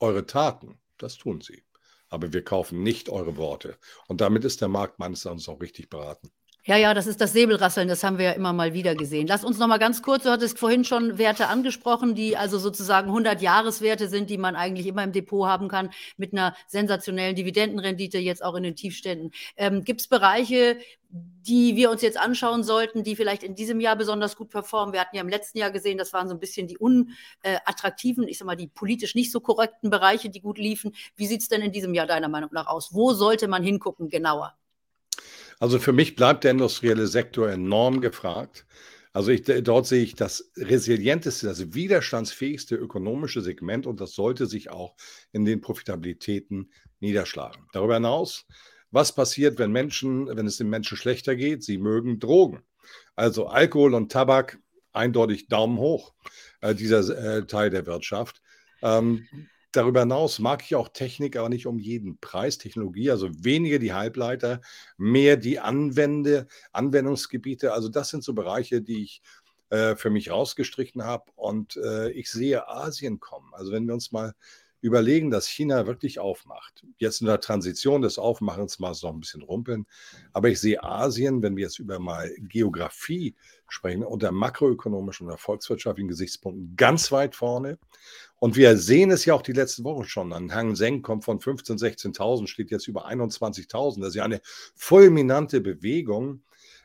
eure 0.00 0.26
Taten. 0.26 0.78
Das 0.98 1.16
tun 1.16 1.40
sie. 1.40 1.62
Aber 2.08 2.32
wir 2.32 2.44
kaufen 2.44 2.82
nicht 2.82 3.08
eure 3.08 3.36
Worte. 3.36 3.76
Und 4.06 4.20
damit 4.20 4.44
ist 4.44 4.60
der 4.60 4.68
Markt 4.68 4.98
meines 4.98 5.24
Erachtens 5.24 5.48
auch 5.48 5.60
richtig 5.60 5.88
beraten. 5.88 6.30
Ja, 6.66 6.78
ja, 6.78 6.94
das 6.94 7.06
ist 7.06 7.20
das 7.20 7.34
Säbelrasseln, 7.34 7.88
das 7.88 8.02
haben 8.02 8.16
wir 8.16 8.24
ja 8.24 8.32
immer 8.32 8.54
mal 8.54 8.72
wieder 8.72 8.94
gesehen. 8.94 9.26
Lass 9.26 9.44
uns 9.44 9.58
noch 9.58 9.66
mal 9.66 9.76
ganz 9.76 10.00
kurz, 10.00 10.22
du 10.22 10.30
hattest 10.30 10.58
vorhin 10.58 10.82
schon 10.84 11.18
Werte 11.18 11.48
angesprochen, 11.48 12.14
die 12.14 12.38
also 12.38 12.58
sozusagen 12.58 13.10
100-Jahres-Werte 13.10 14.08
sind, 14.08 14.30
die 14.30 14.38
man 14.38 14.56
eigentlich 14.56 14.86
immer 14.86 15.04
im 15.04 15.12
Depot 15.12 15.46
haben 15.46 15.68
kann, 15.68 15.90
mit 16.16 16.32
einer 16.32 16.56
sensationellen 16.66 17.36
Dividendenrendite, 17.36 18.16
jetzt 18.16 18.42
auch 18.42 18.54
in 18.54 18.62
den 18.62 18.76
Tiefständen. 18.76 19.32
Ähm, 19.58 19.84
Gibt 19.84 20.00
es 20.00 20.08
Bereiche, 20.08 20.78
die 21.10 21.76
wir 21.76 21.90
uns 21.90 22.00
jetzt 22.00 22.16
anschauen 22.16 22.62
sollten, 22.62 23.04
die 23.04 23.14
vielleicht 23.14 23.42
in 23.42 23.54
diesem 23.54 23.78
Jahr 23.78 23.96
besonders 23.96 24.34
gut 24.34 24.48
performen? 24.48 24.94
Wir 24.94 25.02
hatten 25.02 25.16
ja 25.16 25.22
im 25.22 25.28
letzten 25.28 25.58
Jahr 25.58 25.70
gesehen, 25.70 25.98
das 25.98 26.14
waren 26.14 26.28
so 26.28 26.34
ein 26.34 26.40
bisschen 26.40 26.66
die 26.66 26.78
unattraktiven, 26.78 28.26
ich 28.26 28.38
sag 28.38 28.46
mal, 28.46 28.56
die 28.56 28.68
politisch 28.68 29.14
nicht 29.14 29.32
so 29.32 29.40
korrekten 29.40 29.90
Bereiche, 29.90 30.30
die 30.30 30.40
gut 30.40 30.56
liefen. 30.56 30.94
Wie 31.14 31.26
sieht 31.26 31.42
es 31.42 31.48
denn 31.48 31.60
in 31.60 31.72
diesem 31.72 31.92
Jahr 31.92 32.06
deiner 32.06 32.28
Meinung 32.30 32.50
nach 32.54 32.68
aus? 32.68 32.94
Wo 32.94 33.12
sollte 33.12 33.48
man 33.48 33.62
hingucken, 33.62 34.08
genauer? 34.08 34.54
Also 35.60 35.78
für 35.78 35.92
mich 35.92 36.16
bleibt 36.16 36.44
der 36.44 36.52
industrielle 36.52 37.06
Sektor 37.06 37.48
enorm 37.50 38.00
gefragt. 38.00 38.66
Also 39.12 39.30
ich, 39.30 39.44
dort 39.44 39.86
sehe 39.86 40.02
ich 40.02 40.16
das 40.16 40.50
resilienteste, 40.56 41.46
das 41.46 41.72
widerstandsfähigste 41.72 42.74
ökonomische 42.74 43.42
Segment 43.42 43.86
und 43.86 44.00
das 44.00 44.12
sollte 44.12 44.46
sich 44.46 44.70
auch 44.70 44.96
in 45.30 45.44
den 45.44 45.60
Profitabilitäten 45.60 46.72
niederschlagen. 46.98 47.66
Darüber 47.72 47.94
hinaus, 47.94 48.46
was 48.90 49.14
passiert, 49.14 49.58
wenn 49.58 49.70
Menschen, 49.70 50.26
wenn 50.36 50.46
es 50.46 50.56
den 50.56 50.68
Menschen 50.68 50.96
schlechter 50.96 51.36
geht? 51.36 51.62
Sie 51.62 51.78
mögen 51.78 52.18
Drogen. 52.18 52.62
Also 53.14 53.46
Alkohol 53.46 53.94
und 53.94 54.10
Tabak, 54.10 54.58
eindeutig 54.92 55.46
Daumen 55.46 55.78
hoch, 55.78 56.14
äh, 56.60 56.74
dieser 56.74 57.38
äh, 57.38 57.46
Teil 57.46 57.70
der 57.70 57.86
Wirtschaft. 57.86 58.42
Ähm, 58.82 59.26
Darüber 59.74 60.00
hinaus 60.00 60.38
mag 60.38 60.62
ich 60.62 60.76
auch 60.76 60.88
Technik, 60.88 61.36
aber 61.36 61.48
nicht 61.48 61.66
um 61.66 61.80
jeden 61.80 62.18
Preis. 62.18 62.58
Technologie, 62.58 63.10
also 63.10 63.28
weniger 63.42 63.80
die 63.80 63.92
Halbleiter, 63.92 64.60
mehr 64.96 65.36
die 65.36 65.58
Anwende, 65.58 66.46
Anwendungsgebiete. 66.72 67.72
Also 67.72 67.88
das 67.88 68.10
sind 68.10 68.22
so 68.22 68.34
Bereiche, 68.34 68.82
die 68.82 69.02
ich 69.02 69.20
äh, 69.70 69.96
für 69.96 70.10
mich 70.10 70.30
rausgestrichen 70.30 71.02
habe. 71.02 71.24
Und 71.34 71.76
äh, 71.76 72.10
ich 72.10 72.30
sehe 72.30 72.68
Asien 72.68 73.18
kommen. 73.18 73.52
Also 73.52 73.72
wenn 73.72 73.86
wir 73.88 73.94
uns 73.94 74.12
mal 74.12 74.34
überlegen, 74.84 75.30
dass 75.30 75.48
China 75.48 75.86
wirklich 75.86 76.18
aufmacht. 76.18 76.84
Jetzt 76.98 77.22
in 77.22 77.26
der 77.26 77.40
Transition 77.40 78.02
des 78.02 78.18
Aufmachens 78.18 78.78
mal 78.78 78.94
noch 79.02 79.14
ein 79.14 79.20
bisschen 79.20 79.40
rumpeln. 79.40 79.86
Aber 80.34 80.50
ich 80.50 80.60
sehe 80.60 80.84
Asien, 80.84 81.42
wenn 81.42 81.56
wir 81.56 81.64
jetzt 81.64 81.78
über 81.78 81.98
mal 81.98 82.30
Geografie 82.36 83.34
sprechen, 83.66 84.04
unter 84.04 84.30
makroökonomischen 84.30 85.26
oder 85.26 85.38
volkswirtschaftlichen 85.38 86.08
Gesichtspunkten 86.08 86.76
ganz 86.76 87.10
weit 87.10 87.34
vorne. 87.34 87.78
Und 88.44 88.56
wir 88.56 88.76
sehen 88.76 89.10
es 89.10 89.24
ja 89.24 89.32
auch 89.32 89.40
die 89.40 89.54
letzten 89.54 89.84
Wochen 89.84 90.04
schon. 90.04 90.30
An 90.34 90.52
Hang 90.52 90.76
Seng 90.76 91.00
kommt 91.00 91.24
von 91.24 91.40
15.000, 91.40 92.12
16.000, 92.14 92.46
steht 92.46 92.70
jetzt 92.70 92.86
über 92.88 93.08
21.000. 93.08 94.00
Das 94.00 94.10
ist 94.10 94.16
ja 94.16 94.24
eine 94.24 94.42
fulminante 94.76 95.62
Bewegung, 95.62 96.44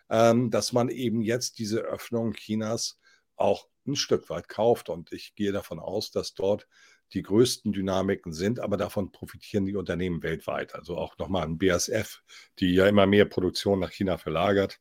ähm, 0.10 0.52
dass 0.52 0.72
man 0.72 0.88
eben 0.88 1.20
jetzt 1.20 1.60
diese 1.60 1.82
Öffnung 1.82 2.32
Chinas 2.32 2.98
auch 3.36 3.68
ein 3.86 3.98
Stück 3.98 4.30
weit 4.30 4.48
kauft. 4.48 4.88
Und 4.88 5.12
ich 5.12 5.36
gehe 5.36 5.52
davon 5.52 5.80
aus, 5.80 6.12
dass 6.12 6.34
dort 6.34 6.66
die 7.12 7.24
größten 7.24 7.74
Dynamiken 7.74 8.32
sind, 8.32 8.62
aber 8.62 8.78
davon 8.78 9.12
profitieren 9.12 9.66
die 9.66 9.76
Unternehmen 9.76 10.24
weltweit. 10.24 10.76
Also 10.76 10.96
auch 10.96 11.18
nochmal 11.18 11.44
ein 11.44 11.58
BASF, 11.58 12.22
die 12.60 12.74
ja 12.74 12.88
immer 12.88 13.06
mehr 13.06 13.26
Produktion 13.26 13.82
nach 13.82 13.92
China 13.92 14.18
verlagert. 14.18 14.80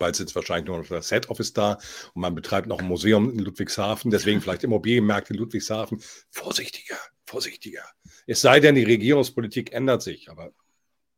Bald 0.00 0.16
sitzt 0.16 0.34
wahrscheinlich 0.34 0.66
nur 0.66 0.78
noch 0.78 0.88
das 0.88 1.10
Head 1.10 1.28
Office 1.28 1.52
da 1.52 1.74
und 2.14 2.22
man 2.22 2.34
betreibt 2.34 2.66
noch 2.66 2.80
ein 2.80 2.88
Museum 2.88 3.30
in 3.30 3.38
Ludwigshafen, 3.38 4.10
deswegen 4.10 4.40
vielleicht 4.40 4.64
Immobilienmärkte 4.64 5.34
in 5.34 5.38
Ludwigshafen. 5.38 6.02
Vorsichtiger, 6.30 6.96
vorsichtiger. 7.26 7.84
Es 8.26 8.40
sei 8.40 8.60
denn, 8.60 8.74
die 8.74 8.84
Regierungspolitik 8.84 9.72
ändert 9.72 10.02
sich, 10.02 10.30
aber 10.30 10.52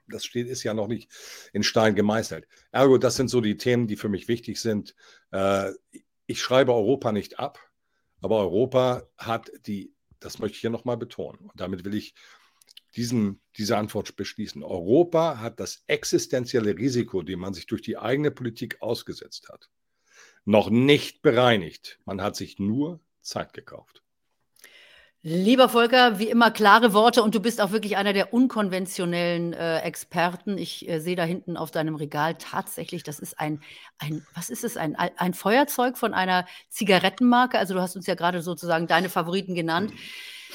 das 0.08 0.24
steht, 0.24 0.48
ist 0.48 0.64
ja 0.64 0.74
noch 0.74 0.88
nicht 0.88 1.10
in 1.52 1.62
Stein 1.62 1.94
gemeißelt. 1.94 2.46
Ergo, 2.72 2.98
das 2.98 3.14
sind 3.14 3.28
so 3.28 3.40
die 3.40 3.56
Themen, 3.56 3.86
die 3.86 3.96
für 3.96 4.08
mich 4.08 4.26
wichtig 4.26 4.60
sind. 4.60 4.96
Äh, 5.30 5.70
ich 6.26 6.42
schreibe 6.42 6.74
Europa 6.74 7.12
nicht 7.12 7.38
ab, 7.38 7.60
aber 8.20 8.38
Europa 8.38 9.04
hat 9.16 9.52
die, 9.66 9.94
das 10.18 10.40
möchte 10.40 10.56
ich 10.56 10.60
hier 10.60 10.70
nochmal 10.70 10.96
betonen, 10.96 11.38
und 11.38 11.60
damit 11.60 11.84
will 11.84 11.94
ich 11.94 12.14
diesen, 12.96 13.40
diese 13.56 13.76
Antwort 13.76 14.16
beschließen. 14.16 14.62
Europa 14.62 15.38
hat 15.38 15.60
das 15.60 15.84
existenzielle 15.86 16.76
Risiko, 16.76 17.22
dem 17.22 17.40
man 17.40 17.54
sich 17.54 17.66
durch 17.66 17.82
die 17.82 17.98
eigene 17.98 18.30
Politik 18.30 18.80
ausgesetzt 18.80 19.48
hat, 19.48 19.70
noch 20.44 20.70
nicht 20.70 21.22
bereinigt. 21.22 22.00
Man 22.04 22.20
hat 22.20 22.36
sich 22.36 22.58
nur 22.58 23.00
Zeit 23.20 23.52
gekauft. 23.52 24.02
Lieber 25.24 25.68
Volker, 25.68 26.18
wie 26.18 26.28
immer 26.28 26.50
klare 26.50 26.92
Worte 26.94 27.22
und 27.22 27.32
du 27.32 27.38
bist 27.38 27.60
auch 27.60 27.70
wirklich 27.70 27.96
einer 27.96 28.12
der 28.12 28.34
unkonventionellen 28.34 29.52
äh, 29.52 29.78
Experten. 29.78 30.58
Ich 30.58 30.88
äh, 30.88 30.98
sehe 30.98 31.14
da 31.14 31.22
hinten 31.22 31.56
auf 31.56 31.70
deinem 31.70 31.94
Regal 31.94 32.34
tatsächlich, 32.34 33.04
das 33.04 33.20
ist 33.20 33.38
ein, 33.38 33.62
ein 33.98 34.26
was 34.34 34.50
ist 34.50 34.64
es, 34.64 34.76
ein, 34.76 34.96
ein 34.96 35.32
Feuerzeug 35.32 35.96
von 35.96 36.12
einer 36.12 36.44
Zigarettenmarke. 36.70 37.56
Also 37.56 37.74
du 37.74 37.80
hast 37.80 37.94
uns 37.94 38.08
ja 38.08 38.16
gerade 38.16 38.42
sozusagen 38.42 38.88
deine 38.88 39.08
Favoriten 39.08 39.54
genannt. 39.54 39.92
Mhm. 39.92 39.98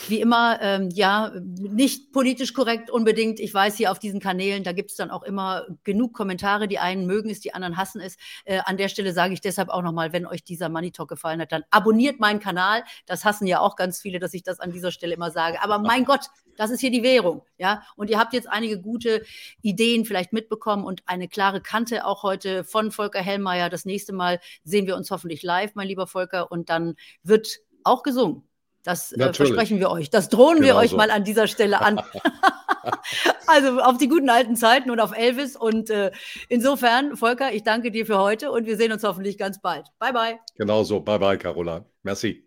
Wie 0.07 0.21
immer, 0.21 0.59
ähm, 0.61 0.89
ja, 0.93 1.31
nicht 1.41 2.13
politisch 2.13 2.53
korrekt 2.53 2.89
unbedingt. 2.89 3.39
Ich 3.39 3.53
weiß, 3.53 3.75
hier 3.75 3.91
auf 3.91 3.99
diesen 3.99 4.19
Kanälen, 4.19 4.63
da 4.63 4.71
gibt 4.71 4.91
es 4.91 4.95
dann 4.95 5.09
auch 5.09 5.23
immer 5.23 5.65
genug 5.83 6.13
Kommentare. 6.13 6.67
Die 6.67 6.79
einen 6.79 7.07
mögen 7.07 7.29
es, 7.29 7.39
die 7.39 7.53
anderen 7.53 7.77
hassen 7.77 7.99
es. 7.99 8.15
Äh, 8.45 8.59
an 8.63 8.77
der 8.77 8.89
Stelle 8.89 9.11
sage 9.11 9.33
ich 9.33 9.41
deshalb 9.41 9.69
auch 9.69 9.81
nochmal, 9.81 10.13
wenn 10.13 10.25
euch 10.25 10.43
dieser 10.43 10.69
Money 10.69 10.91
Talk 10.91 11.09
gefallen 11.09 11.41
hat, 11.41 11.51
dann 11.51 11.63
abonniert 11.71 12.19
meinen 12.19 12.39
Kanal. 12.39 12.83
Das 13.05 13.25
hassen 13.25 13.47
ja 13.47 13.59
auch 13.59 13.75
ganz 13.75 13.99
viele, 13.99 14.19
dass 14.19 14.33
ich 14.33 14.43
das 14.43 14.59
an 14.59 14.71
dieser 14.71 14.91
Stelle 14.91 15.15
immer 15.15 15.31
sage. 15.31 15.61
Aber 15.61 15.79
mein 15.79 16.05
Gott, 16.05 16.27
das 16.55 16.69
ist 16.69 16.79
hier 16.79 16.91
die 16.91 17.03
Währung. 17.03 17.43
Ja, 17.57 17.83
und 17.95 18.09
ihr 18.09 18.19
habt 18.19 18.33
jetzt 18.33 18.47
einige 18.47 18.79
gute 18.79 19.23
Ideen 19.61 20.05
vielleicht 20.05 20.31
mitbekommen 20.31 20.85
und 20.85 21.03
eine 21.05 21.27
klare 21.27 21.59
Kante 21.59 22.05
auch 22.05 22.23
heute 22.23 22.63
von 22.63 22.91
Volker 22.91 23.21
Hellmeier. 23.21 23.69
Das 23.69 23.83
nächste 23.83 24.13
Mal 24.13 24.39
sehen 24.63 24.85
wir 24.85 24.95
uns 24.95 25.11
hoffentlich 25.11 25.43
live, 25.43 25.75
mein 25.75 25.87
lieber 25.87 26.07
Volker, 26.07 26.51
und 26.51 26.69
dann 26.69 26.95
wird 27.23 27.57
auch 27.83 28.03
gesungen. 28.03 28.46
Das 28.87 29.11
äh, 29.11 29.33
versprechen 29.33 29.79
wir 29.79 29.91
euch. 29.91 30.09
Das 30.09 30.29
drohen 30.29 30.61
genau 30.61 30.67
wir 30.67 30.75
euch 30.77 30.91
so. 30.91 30.95
mal 30.95 31.11
an 31.11 31.25
dieser 31.25 31.47
Stelle 31.47 31.81
an. 31.81 32.01
also 33.47 33.81
auf 33.81 33.97
die 33.97 34.07
guten 34.07 34.29
alten 34.29 34.55
Zeiten 34.55 34.89
und 34.91 35.01
auf 35.01 35.11
Elvis. 35.13 35.57
Und 35.57 35.89
äh, 35.89 36.11
insofern, 36.47 37.17
Volker, 37.17 37.51
ich 37.51 37.63
danke 37.63 37.91
dir 37.91 38.05
für 38.05 38.17
heute 38.17 38.49
und 38.49 38.65
wir 38.65 38.77
sehen 38.77 38.93
uns 38.93 39.03
hoffentlich 39.03 39.37
ganz 39.37 39.59
bald. 39.59 39.87
Bye, 39.99 40.13
bye. 40.13 40.39
Genau 40.55 40.85
so. 40.85 41.01
Bye, 41.01 41.19
bye, 41.19 41.37
Carola. 41.37 41.83
Merci. 42.03 42.46